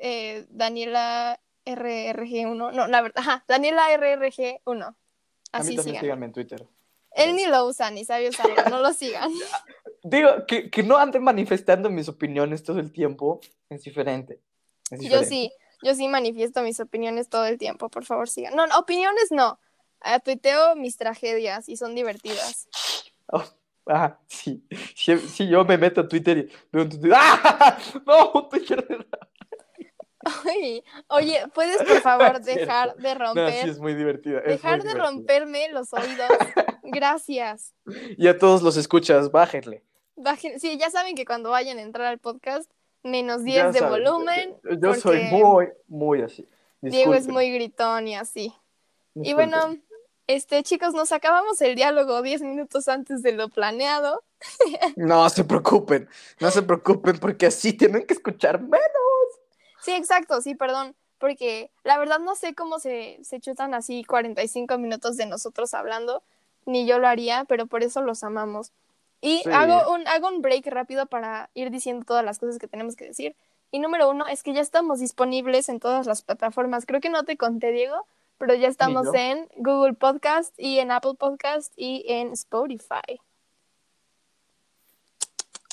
eh, 0.00 0.44
Daniela 0.50 1.40
RRG1. 1.64 2.72
No, 2.72 2.86
la 2.86 3.00
verdad, 3.02 3.18
ajá, 3.20 3.44
Daniela 3.48 3.88
RRG1. 3.96 4.84
A 4.84 4.90
mí 4.90 4.94
Así 5.52 5.76
también 5.76 5.82
sigan. 5.84 6.00
síganme 6.02 6.26
en 6.26 6.32
Twitter. 6.32 6.66
Él 7.12 7.34
ni 7.34 7.46
lo 7.46 7.64
usa, 7.64 7.90
ni 7.90 8.04
sabe 8.04 8.28
usarlo, 8.28 8.56
no 8.68 8.80
lo 8.80 8.92
sigan. 8.92 9.30
Digo, 10.08 10.46
que, 10.46 10.70
que 10.70 10.84
no 10.84 10.96
anden 10.96 11.24
manifestando 11.24 11.90
mis 11.90 12.08
opiniones 12.08 12.62
todo 12.62 12.78
el 12.78 12.92
tiempo 12.92 13.40
es 13.68 13.82
diferente. 13.82 14.40
Es 14.90 15.00
Yo 15.00 15.20
diferente. 15.20 15.28
sí, 15.28 15.52
yo 15.82 15.94
sí 15.96 16.06
manifiesto 16.06 16.62
mis 16.62 16.78
opiniones 16.78 17.28
todo 17.28 17.44
el 17.46 17.58
tiempo, 17.58 17.88
por 17.88 18.04
favor 18.04 18.28
sigan. 18.28 18.54
No, 18.54 18.68
no, 18.68 18.78
opiniones 18.78 19.32
no. 19.32 19.58
Ah, 20.00 20.20
tuiteo 20.20 20.76
mis 20.76 20.96
tragedias 20.96 21.68
y 21.68 21.76
son 21.76 21.96
divertidas. 21.96 22.68
Oh, 23.32 23.42
ah, 23.88 24.20
sí. 24.28 24.64
sí. 24.94 25.18
sí, 25.18 25.48
yo 25.48 25.64
me 25.64 25.76
meto 25.76 26.02
a 26.02 26.08
Twitter 26.08 26.38
y. 26.38 26.50
¡Ah! 27.12 27.76
No, 28.06 28.48
Twitter 28.48 28.86
oye, 31.08 31.44
¿puedes 31.54 31.82
por 31.82 32.00
favor 32.00 32.40
dejar 32.42 32.96
de 32.96 33.14
No, 33.14 33.26
romper, 33.26 33.62
sí, 33.62 33.68
es 33.70 33.78
muy 33.78 33.94
divertida. 33.94 34.38
es 34.40 34.44
muy 34.44 34.52
dejar 34.52 34.82
de 34.82 34.94
romperme 34.94 35.68
los 35.70 35.92
oídos? 35.92 36.28
Gracias. 36.82 37.74
Y 38.16 38.26
a 38.28 38.38
todos 38.38 38.62
los 38.62 38.76
escuchas, 38.76 39.30
bájenle. 39.30 39.85
Bajen- 40.16 40.58
sí, 40.58 40.78
ya 40.78 40.90
saben 40.90 41.14
que 41.14 41.24
cuando 41.24 41.50
vayan 41.50 41.78
a 41.78 41.82
entrar 41.82 42.06
al 42.06 42.18
podcast, 42.18 42.70
menos 43.02 43.44
10 43.44 43.56
Ya 43.56 43.72
de 43.72 43.78
saben, 43.78 44.04
volumen. 44.04 44.56
Yo, 44.64 44.70
yo 44.80 44.94
soy 44.94 45.24
muy, 45.24 45.68
muy 45.88 46.22
así. 46.22 46.48
Diego 46.80 47.14
es 47.14 47.28
muy 47.28 47.50
gritón 47.52 48.08
y 48.08 48.16
así. 48.16 48.52
Y 49.14 49.32
bueno, 49.32 49.76
este, 50.26 50.62
chicos, 50.62 50.92
nos 50.94 51.12
acabamos 51.12 51.60
el 51.60 51.74
diálogo 51.74 52.20
10 52.22 52.42
minutos 52.42 52.88
antes 52.88 53.22
de 53.22 53.32
lo 53.32 53.48
planeado. 53.48 54.22
No 54.96 55.28
se 55.30 55.44
preocupen, 55.44 56.08
no 56.40 56.50
se 56.50 56.62
preocupen 56.62 57.18
porque 57.18 57.46
así 57.46 57.72
tienen 57.72 58.06
que 58.06 58.14
escuchar 58.14 58.60
menos. 58.60 58.80
Sí, 59.80 59.92
exacto, 59.92 60.40
sí, 60.42 60.54
perdón. 60.54 60.94
Porque 61.18 61.70
la 61.84 61.98
verdad 61.98 62.18
no 62.18 62.34
sé 62.34 62.54
cómo 62.54 62.78
se, 62.78 63.18
se 63.22 63.40
chutan 63.40 63.72
así 63.72 64.04
45 64.04 64.76
minutos 64.78 65.16
de 65.16 65.24
nosotros 65.26 65.72
hablando, 65.72 66.22
ni 66.66 66.86
yo 66.86 66.98
lo 66.98 67.08
haría, 67.08 67.44
pero 67.48 67.66
por 67.66 67.82
eso 67.82 68.02
los 68.02 68.22
amamos. 68.22 68.72
Y 69.20 69.42
Sí. 69.44 69.50
hago, 69.50 69.92
un, 69.92 70.06
hago 70.08 70.28
un 70.28 70.42
break 70.42 70.66
rápido 70.66 71.06
para 71.06 71.50
ir 71.54 71.70
diciendo 71.70 72.04
todas 72.04 72.24
las 72.24 72.38
cosas 72.38 72.58
que 72.58 72.68
tenemos 72.68 72.96
que 72.96 73.06
decir. 73.06 73.34
Y 73.70 73.78
número 73.78 74.08
uno 74.08 74.26
es 74.26 74.42
que 74.42 74.52
ya 74.52 74.60
estamos 74.60 75.00
disponibles 75.00 75.68
en 75.68 75.80
todas 75.80 76.06
las 76.06 76.22
plataformas. 76.22 76.86
Creo 76.86 77.00
que 77.00 77.10
no 77.10 77.24
te 77.24 77.36
conté, 77.36 77.72
Diego, 77.72 78.06
pero 78.38 78.54
ya 78.54 78.68
estamos 78.68 79.08
en 79.14 79.48
Google 79.56 79.94
Podcast 79.94 80.54
y 80.58 80.78
en 80.78 80.90
Apple 80.90 81.14
Podcast 81.18 81.72
y 81.76 82.04
en 82.06 82.32
Spotify. 82.32 83.20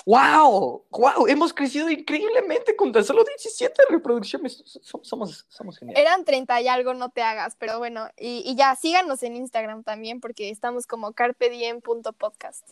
¡Wow! 0.05 0.83
¡Wow! 0.89 1.27
Hemos 1.27 1.53
crecido 1.53 1.89
increíblemente 1.89 2.75
con 2.75 2.91
tan 2.91 3.05
solo 3.05 3.23
17 3.23 3.83
reproducciones. 3.89 4.61
Somos, 4.81 5.07
somos, 5.07 5.45
somos 5.47 5.77
geniales. 5.77 6.01
Eran 6.01 6.25
30 6.25 6.61
y 6.61 6.67
algo, 6.67 6.93
no 6.93 7.09
te 7.09 7.21
hagas, 7.21 7.55
pero 7.57 7.77
bueno. 7.77 8.09
Y, 8.17 8.43
y 8.45 8.55
ya, 8.55 8.75
síganos 8.75 9.23
en 9.23 9.37
Instagram 9.37 9.83
también, 9.83 10.19
porque 10.19 10.49
estamos 10.49 10.87
como 10.87 11.13
carpediem.podcast. 11.13 12.67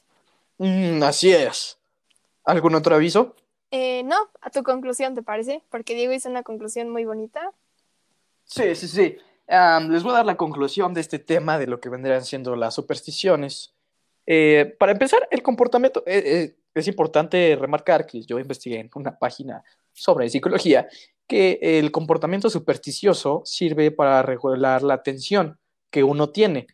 Mm, 0.61 1.01
así 1.01 1.31
es. 1.31 1.79
¿Algún 2.43 2.75
otro 2.75 2.93
aviso? 2.93 3.35
Eh, 3.71 4.03
no, 4.03 4.15
a 4.41 4.51
tu 4.51 4.61
conclusión, 4.61 5.15
¿te 5.15 5.23
parece? 5.23 5.63
Porque 5.71 5.95
Diego 5.95 6.13
hizo 6.13 6.29
una 6.29 6.43
conclusión 6.43 6.87
muy 6.91 7.03
bonita. 7.03 7.51
Sí, 8.43 8.75
sí, 8.75 8.87
sí. 8.87 9.17
Am, 9.47 9.89
les 9.89 10.03
voy 10.03 10.11
a 10.11 10.17
dar 10.17 10.25
la 10.27 10.37
conclusión 10.37 10.93
de 10.93 11.01
este 11.01 11.17
tema 11.17 11.57
de 11.57 11.65
lo 11.65 11.79
que 11.79 11.89
vendrían 11.89 12.23
siendo 12.23 12.55
las 12.55 12.75
supersticiones. 12.75 13.73
Eh, 14.27 14.75
para 14.77 14.91
empezar, 14.91 15.27
el 15.31 15.41
comportamiento, 15.41 16.03
eh, 16.05 16.55
es 16.75 16.87
importante 16.87 17.57
remarcar 17.59 18.05
que 18.05 18.21
yo 18.21 18.37
investigué 18.37 18.81
en 18.81 18.91
una 18.93 19.17
página 19.17 19.63
sobre 19.93 20.29
psicología 20.29 20.87
que 21.25 21.57
el 21.59 21.91
comportamiento 21.91 22.51
supersticioso 22.51 23.41
sirve 23.45 23.89
para 23.89 24.21
regular 24.21 24.83
la 24.83 25.01
tensión 25.01 25.57
que 25.89 26.03
uno 26.03 26.29
tiene. 26.29 26.67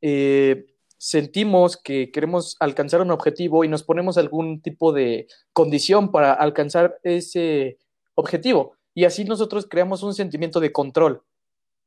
Eh, 0.00 0.71
sentimos 1.02 1.76
que 1.76 2.12
queremos 2.12 2.56
alcanzar 2.60 3.00
un 3.00 3.10
objetivo 3.10 3.64
y 3.64 3.68
nos 3.68 3.82
ponemos 3.82 4.18
algún 4.18 4.62
tipo 4.62 4.92
de 4.92 5.26
condición 5.52 6.12
para 6.12 6.32
alcanzar 6.32 7.00
ese 7.02 7.78
objetivo. 8.14 8.76
Y 8.94 9.04
así 9.04 9.24
nosotros 9.24 9.66
creamos 9.68 10.04
un 10.04 10.14
sentimiento 10.14 10.60
de 10.60 10.70
control, 10.70 11.24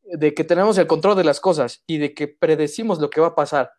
de 0.03 0.33
que 0.33 0.43
tenemos 0.43 0.77
el 0.77 0.87
control 0.87 1.15
de 1.15 1.23
las 1.23 1.39
cosas 1.39 1.81
y 1.87 1.97
de 1.97 2.13
que 2.13 2.27
predecimos 2.27 2.99
lo 2.99 3.09
que 3.09 3.21
va 3.21 3.27
a 3.27 3.35
pasar, 3.35 3.71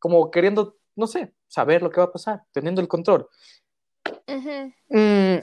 como 0.00 0.28
queriendo, 0.28 0.76
no 0.96 1.06
sé, 1.06 1.34
saber 1.46 1.82
lo 1.82 1.90
que 1.90 2.00
va 2.00 2.06
a 2.06 2.12
pasar, 2.12 2.42
teniendo 2.50 2.80
el 2.80 2.88
control. 2.88 3.28
Mm, 4.88 5.36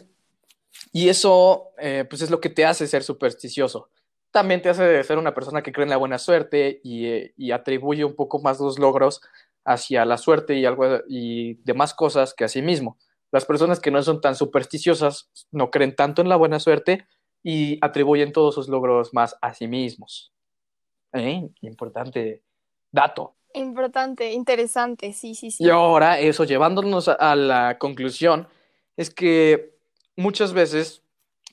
y 0.91 1.07
eso, 1.07 1.69
eh, 1.77 2.03
pues 2.10 2.21
es 2.21 2.29
lo 2.29 2.41
que 2.41 2.49
te 2.49 2.65
hace 2.65 2.86
ser 2.86 3.01
supersticioso. 3.01 3.91
También 4.38 4.62
te 4.62 4.69
hace 4.69 5.04
ser 5.04 5.17
una 5.17 5.34
persona 5.34 5.63
que 5.63 5.71
cree 5.71 5.86
en 5.86 5.89
la 5.89 5.97
buena 5.97 6.19
suerte 6.19 6.80
y, 6.84 7.08
eh, 7.08 7.34
y 7.38 7.50
atribuye 7.50 8.06
un 8.06 8.15
poco 8.15 8.39
más 8.39 8.60
los 8.60 8.78
logros 8.78 9.19
hacia 9.65 10.06
la 10.06 10.19
suerte 10.19 10.54
y, 10.54 10.63
algo, 10.63 10.86
y 11.10 11.56
demás 11.63 11.95
cosas 11.95 12.36
que 12.36 12.43
a 12.43 12.47
sí 12.47 12.62
mismo. 12.62 13.00
Las 13.32 13.45
personas 13.45 13.80
que 13.80 13.89
no 13.89 14.00
son 14.04 14.21
tan 14.21 14.36
supersticiosas 14.36 15.32
no 15.50 15.71
creen 15.71 15.95
tanto 15.95 16.21
en 16.21 16.30
la 16.30 16.36
buena 16.36 16.60
suerte 16.60 17.08
y 17.41 17.80
atribuyen 17.82 18.32
todos 18.32 18.54
sus 18.54 18.69
logros 18.69 19.12
más 19.12 19.36
a 19.41 19.56
sí 19.56 19.67
mismos. 19.67 20.32
¿Eh? 21.13 21.50
Importante 21.62 22.43
dato. 22.91 23.38
Importante, 23.56 24.34
interesante, 24.34 25.13
sí, 25.13 25.34
sí, 25.34 25.50
sí. 25.50 25.63
Y 25.63 25.69
ahora, 25.71 26.19
eso 26.19 26.43
llevándonos 26.43 27.08
a, 27.08 27.13
a 27.13 27.36
la 27.36 27.80
conclusión, 27.80 28.47
es 28.97 29.10
que 29.10 29.73
muchas 30.15 30.54
veces, 30.54 31.02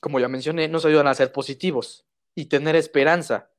como 0.01 0.19
ya 0.19 0.27
mencioné, 0.27 0.67
nos 0.67 0.85
ayudan 0.85 1.07
a 1.07 1.15
ser 1.15 1.31
positivos 1.31 2.04
y 2.35 2.45
tener 2.45 2.75
esperanza. 2.75 3.49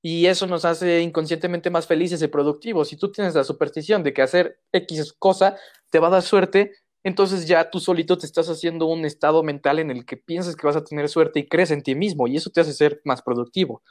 Y 0.00 0.26
eso 0.26 0.46
nos 0.46 0.64
hace 0.64 1.00
inconscientemente 1.00 1.70
más 1.70 1.86
felices 1.86 2.22
y 2.22 2.28
productivos. 2.28 2.88
Si 2.88 2.96
tú 2.96 3.10
tienes 3.10 3.34
la 3.34 3.42
superstición 3.42 4.02
de 4.02 4.12
que 4.12 4.22
hacer 4.22 4.60
X 4.72 5.12
cosa 5.14 5.56
te 5.90 5.98
va 5.98 6.08
a 6.08 6.10
dar 6.10 6.22
suerte, 6.22 6.72
entonces 7.02 7.46
ya 7.46 7.70
tú 7.70 7.80
solito 7.80 8.16
te 8.16 8.26
estás 8.26 8.48
haciendo 8.48 8.86
un 8.86 9.04
estado 9.04 9.42
mental 9.42 9.78
en 9.78 9.90
el 9.90 10.06
que 10.06 10.16
piensas 10.16 10.56
que 10.56 10.66
vas 10.66 10.76
a 10.76 10.84
tener 10.84 11.08
suerte 11.08 11.40
y 11.40 11.48
crees 11.48 11.70
en 11.70 11.82
ti 11.82 11.94
mismo 11.94 12.26
y 12.26 12.36
eso 12.36 12.50
te 12.50 12.60
hace 12.60 12.72
ser 12.72 13.00
más 13.04 13.22
productivo. 13.22 13.82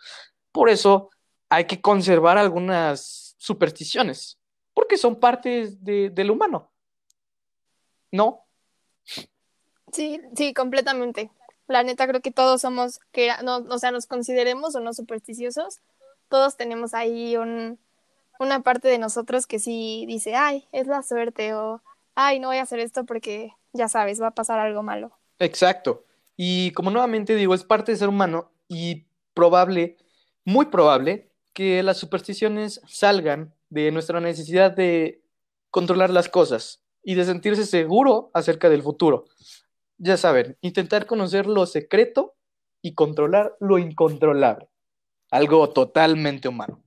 Por 0.51 0.69
eso 0.69 1.09
hay 1.49 1.65
que 1.65 1.81
conservar 1.81 2.37
algunas 2.37 3.35
supersticiones, 3.37 4.39
porque 4.73 4.97
son 4.97 5.19
partes 5.19 5.83
de, 5.83 6.09
del 6.09 6.31
humano. 6.31 6.71
¿No? 8.11 8.45
Sí, 9.91 10.21
sí, 10.35 10.53
completamente. 10.53 11.29
La 11.73 11.81
neta 11.81 12.07
creo 12.07 12.21
que 12.21 12.29
todos 12.29 12.61
somos, 12.61 12.99
que 13.11 13.31
no, 13.43 13.65
o 13.67 13.79
sea, 13.79 13.89
nos 13.89 14.05
consideremos 14.05 14.75
o 14.75 14.79
no 14.79 14.93
supersticiosos, 14.93 15.79
todos 16.29 16.55
tenemos 16.55 16.93
ahí 16.93 17.35
un, 17.35 17.79
una 18.39 18.61
parte 18.61 18.89
de 18.89 18.99
nosotros 18.99 19.47
que 19.47 19.57
sí 19.57 20.05
dice, 20.07 20.35
ay, 20.35 20.67
es 20.71 20.85
la 20.85 21.01
suerte 21.01 21.55
o, 21.55 21.81
ay, 22.13 22.39
no 22.39 22.49
voy 22.49 22.57
a 22.57 22.61
hacer 22.61 22.77
esto 22.79 23.05
porque 23.05 23.53
ya 23.71 23.87
sabes, 23.87 24.21
va 24.21 24.27
a 24.27 24.35
pasar 24.35 24.59
algo 24.59 24.83
malo. 24.83 25.17
Exacto. 25.39 26.05
Y 26.37 26.73
como 26.73 26.91
nuevamente 26.91 27.33
digo, 27.35 27.55
es 27.55 27.63
parte 27.63 27.91
de 27.91 27.97
ser 27.97 28.09
humano 28.09 28.51
y 28.67 29.07
probable, 29.33 29.97
muy 30.45 30.67
probable, 30.67 31.31
que 31.53 31.81
las 31.81 31.97
supersticiones 31.97 32.81
salgan 32.85 33.51
de 33.71 33.91
nuestra 33.91 34.19
necesidad 34.19 34.69
de 34.69 35.23
controlar 35.71 36.11
las 36.11 36.29
cosas 36.29 36.83
y 37.01 37.15
de 37.15 37.25
sentirse 37.25 37.65
seguro 37.65 38.29
acerca 38.35 38.69
del 38.69 38.83
futuro. 38.83 39.25
Ya 39.97 40.17
saben, 40.17 40.57
intentar 40.61 41.05
conocer 41.05 41.47
lo 41.47 41.65
secreto 41.65 42.35
y 42.81 42.93
controlar 42.93 43.55
lo 43.59 43.77
incontrolable. 43.77 44.67
Algo 45.31 45.69
totalmente 45.71 46.47
humano. 46.47 46.83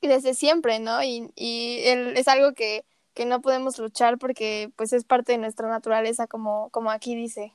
Y 0.00 0.08
desde 0.08 0.34
siempre, 0.34 0.80
¿no? 0.80 1.02
Y, 1.02 1.30
y 1.36 1.80
el- 1.86 2.16
es 2.16 2.28
algo 2.28 2.52
que, 2.54 2.84
que 3.14 3.24
no 3.26 3.40
podemos 3.40 3.78
luchar 3.78 4.18
porque 4.18 4.72
pues 4.76 4.92
es 4.92 5.04
parte 5.04 5.32
de 5.32 5.38
nuestra 5.38 5.68
naturaleza, 5.68 6.26
como, 6.26 6.70
como 6.70 6.90
aquí 6.90 7.14
dice. 7.14 7.54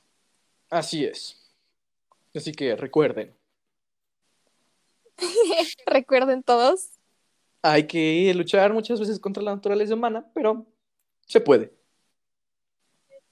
Así 0.70 1.04
es. 1.04 1.52
Así 2.34 2.52
que 2.52 2.76
recuerden, 2.76 3.36
Recuerden 5.86 6.42
todos. 6.42 6.90
hay 7.62 7.86
que 7.86 8.32
luchar 8.34 8.72
muchas 8.72 9.00
veces 9.00 9.20
contra 9.20 9.42
la 9.42 9.54
naturaleza 9.54 9.94
humana, 9.94 10.30
pero 10.34 10.66
se 11.26 11.40
puede. 11.40 11.77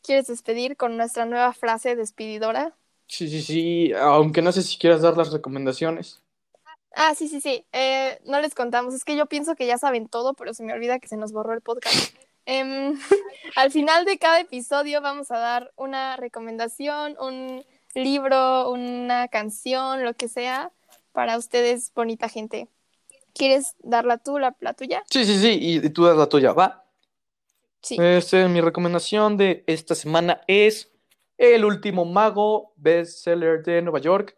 ¿Quieres 0.06 0.28
despedir 0.28 0.76
con 0.76 0.96
nuestra 0.96 1.26
nueva 1.26 1.52
frase 1.52 1.96
despididora? 1.96 2.72
Sí, 3.08 3.28
sí, 3.28 3.42
sí, 3.42 3.92
aunque 3.92 4.40
no 4.40 4.52
sé 4.52 4.62
si 4.62 4.78
quieras 4.78 5.02
dar 5.02 5.16
las 5.16 5.32
recomendaciones. 5.32 6.22
Ah, 6.94 7.16
sí, 7.16 7.26
sí, 7.26 7.40
sí. 7.40 7.66
Eh, 7.72 8.20
no 8.24 8.40
les 8.40 8.54
contamos. 8.54 8.94
Es 8.94 9.04
que 9.04 9.16
yo 9.16 9.26
pienso 9.26 9.56
que 9.56 9.66
ya 9.66 9.78
saben 9.78 10.06
todo, 10.06 10.34
pero 10.34 10.54
se 10.54 10.62
me 10.62 10.72
olvida 10.72 11.00
que 11.00 11.08
se 11.08 11.16
nos 11.16 11.32
borró 11.32 11.54
el 11.54 11.60
podcast. 11.60 12.14
Em, 12.44 12.96
al 13.56 13.72
final 13.72 14.04
de 14.04 14.16
cada 14.18 14.38
episodio 14.38 15.00
vamos 15.00 15.32
a 15.32 15.38
dar 15.38 15.72
una 15.74 16.16
recomendación, 16.16 17.16
un 17.20 17.64
libro, 17.96 18.70
una 18.70 19.26
canción, 19.26 20.04
lo 20.04 20.14
que 20.14 20.28
sea, 20.28 20.70
para 21.10 21.36
ustedes, 21.36 21.92
bonita 21.96 22.28
gente. 22.28 22.68
¿Quieres 23.34 23.74
darla 23.80 24.18
tú, 24.18 24.38
la, 24.38 24.54
la 24.60 24.72
tuya? 24.72 25.02
Sí, 25.10 25.24
sí, 25.24 25.40
sí, 25.40 25.58
y, 25.60 25.84
y 25.84 25.90
tú 25.90 26.04
das 26.04 26.16
la 26.16 26.28
tuya, 26.28 26.52
va. 26.52 26.85
Sí. 27.82 27.96
Este, 28.00 28.48
mi 28.48 28.60
recomendación 28.60 29.36
de 29.36 29.64
esta 29.66 29.94
semana 29.94 30.40
es 30.46 30.92
El 31.38 31.64
último 31.64 32.04
mago, 32.04 32.72
bestseller 32.76 33.62
de 33.62 33.82
Nueva 33.82 34.00
York. 34.00 34.36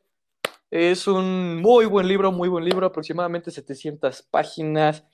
Es 0.71 1.07
un 1.07 1.63
muy 1.63 1.87
buen 1.87 2.07
libro, 2.09 2.31
muy 2.31 2.49
buen 2.49 2.65
libro, 2.65 2.87
aproximadamente 2.87 3.51
700 3.51 4.23
páginas. 4.23 5.05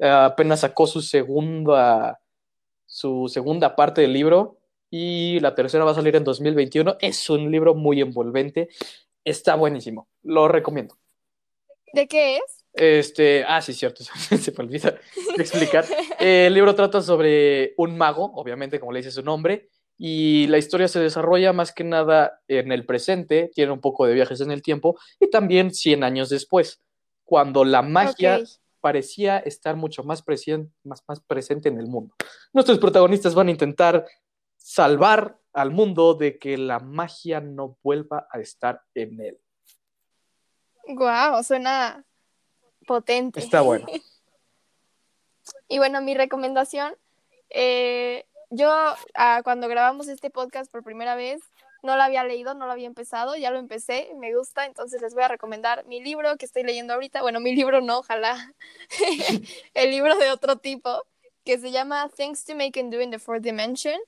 Apenas 0.00 0.60
sacó 0.60 0.86
su 0.86 1.00
segunda, 1.00 2.20
su 2.86 3.28
segunda 3.28 3.76
parte 3.76 4.00
del 4.00 4.12
libro 4.12 4.58
y 4.90 5.40
la 5.40 5.54
tercera 5.54 5.84
va 5.84 5.92
a 5.92 5.94
salir 5.94 6.16
en 6.16 6.24
2021. 6.24 6.96
Es 7.00 7.28
un 7.30 7.50
libro 7.50 7.74
muy 7.74 8.00
envolvente. 8.00 8.68
Está 9.24 9.54
buenísimo. 9.54 10.08
Lo 10.22 10.48
recomiendo. 10.48 10.96
¿De 11.92 12.06
qué 12.08 12.36
es? 12.36 12.55
Este, 12.76 13.42
ah, 13.48 13.62
sí, 13.62 13.72
cierto, 13.72 14.04
se 14.04 14.52
me 14.52 14.64
olvida 14.64 14.98
explicar. 15.38 15.84
Eh, 16.18 16.46
el 16.46 16.54
libro 16.54 16.74
trata 16.74 17.00
sobre 17.00 17.72
un 17.78 17.96
mago, 17.96 18.32
obviamente, 18.34 18.78
como 18.78 18.92
le 18.92 18.98
dice 19.00 19.10
su 19.10 19.22
nombre, 19.22 19.70
y 19.98 20.46
la 20.48 20.58
historia 20.58 20.88
se 20.88 21.00
desarrolla 21.00 21.54
más 21.54 21.72
que 21.72 21.82
nada 21.84 22.40
en 22.48 22.70
el 22.70 22.84
presente, 22.84 23.50
tiene 23.54 23.72
un 23.72 23.80
poco 23.80 24.06
de 24.06 24.12
viajes 24.12 24.42
en 24.42 24.50
el 24.50 24.60
tiempo, 24.60 24.98
y 25.18 25.30
también 25.30 25.72
100 25.72 26.04
años 26.04 26.28
después, 26.28 26.82
cuando 27.24 27.64
la 27.64 27.80
magia 27.82 28.36
parecía 28.80 29.38
estar 29.38 29.74
mucho 29.74 30.04
más, 30.04 30.22
presien- 30.24 30.70
más, 30.84 31.02
más 31.08 31.20
presente 31.20 31.70
en 31.70 31.78
el 31.80 31.86
mundo. 31.86 32.14
Nuestros 32.52 32.78
protagonistas 32.78 33.34
van 33.34 33.48
a 33.48 33.52
intentar 33.52 34.06
salvar 34.58 35.38
al 35.54 35.70
mundo 35.70 36.14
de 36.14 36.38
que 36.38 36.58
la 36.58 36.78
magia 36.78 37.40
no 37.40 37.78
vuelva 37.82 38.28
a 38.30 38.38
estar 38.38 38.82
en 38.94 39.18
él. 39.20 39.38
Guau, 40.88 41.42
suena 41.42 42.04
potente. 42.86 43.40
Está 43.40 43.60
bueno. 43.60 43.86
Y 45.68 45.78
bueno, 45.78 46.00
mi 46.00 46.14
recomendación, 46.14 46.96
eh, 47.50 48.24
yo 48.50 48.68
ah, 49.14 49.40
cuando 49.44 49.68
grabamos 49.68 50.08
este 50.08 50.30
podcast 50.30 50.70
por 50.70 50.82
primera 50.82 51.14
vez, 51.14 51.40
no 51.82 51.96
lo 51.96 52.02
había 52.02 52.24
leído, 52.24 52.54
no 52.54 52.66
lo 52.66 52.72
había 52.72 52.86
empezado, 52.86 53.36
ya 53.36 53.50
lo 53.50 53.58
empecé, 53.58 54.10
me 54.16 54.34
gusta, 54.34 54.66
entonces 54.66 55.00
les 55.00 55.14
voy 55.14 55.22
a 55.22 55.28
recomendar 55.28 55.84
mi 55.86 56.02
libro 56.02 56.36
que 56.36 56.46
estoy 56.46 56.64
leyendo 56.64 56.94
ahorita, 56.94 57.22
bueno, 57.22 57.40
mi 57.40 57.54
libro 57.54 57.80
no, 57.80 57.98
ojalá, 57.98 58.54
el 59.74 59.90
libro 59.90 60.16
de 60.16 60.30
otro 60.30 60.56
tipo, 60.56 61.04
que 61.44 61.58
se 61.58 61.70
llama 61.70 62.08
Things 62.08 62.44
to 62.44 62.56
Make 62.56 62.80
and 62.80 62.92
Do 62.92 63.00
in 63.00 63.10
the 63.10 63.18
Fourth 63.18 63.42
Dimension, 63.42 63.98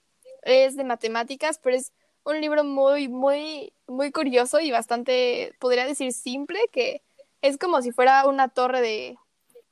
es 0.43 0.77
de 0.77 0.85
matemáticas, 0.85 1.59
pero 1.59 1.77
es 1.77 1.93
un 2.25 2.41
libro 2.41 2.65
muy, 2.65 3.09
muy, 3.09 3.73
muy 3.87 4.11
curioso 4.13 4.61
y 4.61 4.71
bastante, 4.71 5.55
podría 5.59 5.87
decir, 5.87 6.13
simple, 6.13 6.61
que 6.73 7.03
es 7.43 7.59
como 7.59 7.83
si 7.83 7.93
fuera 7.93 8.27
una 8.27 8.49
torre 8.49 8.81
de, 8.81 9.19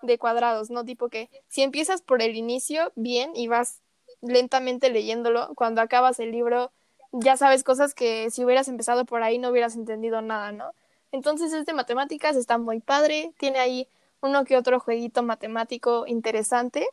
de 0.02 0.18
cuadrados, 0.18 0.70
¿no? 0.70 0.84
Tipo 0.84 1.08
que 1.08 1.28
si 1.48 1.62
empiezas 1.62 2.02
por 2.02 2.22
el 2.22 2.36
inicio 2.36 2.92
bien 2.94 3.32
y 3.34 3.48
vas 3.48 3.80
lentamente 4.22 4.90
leyéndolo. 4.90 5.54
Cuando 5.54 5.80
acabas 5.80 6.18
el 6.20 6.32
libro, 6.32 6.72
ya 7.12 7.36
sabes 7.36 7.64
cosas 7.64 7.94
que 7.94 8.30
si 8.30 8.44
hubieras 8.44 8.68
empezado 8.68 9.04
por 9.04 9.22
ahí 9.22 9.38
no 9.38 9.50
hubieras 9.50 9.76
entendido 9.76 10.22
nada, 10.22 10.52
¿no? 10.52 10.72
Entonces, 11.12 11.52
este 11.52 11.72
matemáticas 11.72 12.36
está 12.36 12.58
muy 12.58 12.80
padre, 12.80 13.32
tiene 13.38 13.58
ahí 13.58 13.88
uno 14.20 14.44
que 14.44 14.56
otro 14.56 14.80
jueguito 14.80 15.22
matemático 15.22 16.06
interesante. 16.06 16.86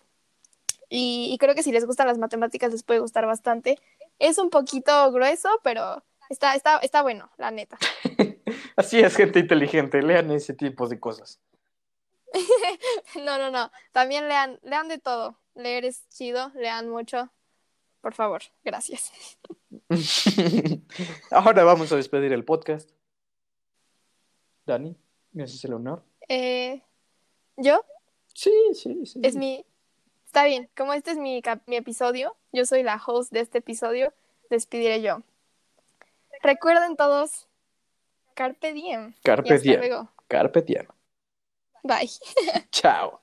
Y, 0.90 1.30
y 1.34 1.38
creo 1.40 1.56
que 1.56 1.64
si 1.64 1.72
les 1.72 1.86
gustan 1.86 2.08
las 2.08 2.20
matemáticas 2.20 2.72
les 2.72 2.84
puede 2.84 3.00
gustar 3.00 3.26
bastante. 3.26 3.80
Es 4.20 4.38
un 4.38 4.50
poquito 4.50 5.12
grueso, 5.12 5.50
pero 5.64 6.04
está, 6.30 6.56
está, 6.56 6.78
está 6.78 7.02
bueno, 7.02 7.30
la 7.38 7.52
neta. 7.52 7.78
Así 8.76 9.00
es, 9.00 9.16
gente 9.16 9.40
inteligente, 9.40 10.02
lean 10.02 10.32
ese 10.32 10.54
tipo 10.54 10.88
de 10.88 11.00
cosas. 11.00 11.40
no, 13.16 13.38
no, 13.38 13.52
no. 13.52 13.72
También 13.92 14.28
lean, 14.28 14.60
lean 14.64 14.88
de 14.88 14.98
todo. 14.98 15.38
Leer 15.56 15.86
es 15.86 16.08
chido, 16.10 16.52
lean 16.56 16.90
mucho. 16.90 17.32
Por 18.02 18.14
favor, 18.14 18.42
gracias. 18.66 19.12
Ahora 21.32 21.64
vamos 21.64 21.92
a 21.92 21.96
despedir 21.96 22.34
el 22.34 22.44
podcast. 22.44 22.90
Dani, 24.66 24.96
¿me 25.32 25.44
haces 25.44 25.64
el 25.66 25.74
honor? 25.74 26.04
Eh, 26.28 26.82
¿Yo? 27.58 27.86
Sí, 28.34 28.52
sí, 28.74 29.06
sí. 29.06 29.20
Es 29.24 29.36
mi... 29.36 29.66
Está 30.26 30.46
bien, 30.46 30.70
como 30.76 30.94
este 30.94 31.12
es 31.12 31.18
mi, 31.18 31.44
mi 31.68 31.76
episodio, 31.76 32.36
yo 32.52 32.66
soy 32.66 32.82
la 32.82 33.00
host 33.06 33.32
de 33.32 33.42
este 33.42 33.60
episodio, 33.60 34.14
despediré 34.50 35.02
yo. 35.04 35.22
Recuerden 36.42 36.96
todos, 36.96 37.48
Carpe 38.36 38.74
Diem. 38.74 39.14
Carpe 39.24 39.60
diem. 39.60 39.80
luego. 39.80 40.08
Carpe 40.28 40.62
diem. 40.62 40.88
Bye. 41.84 42.10
Chao. 42.72 43.23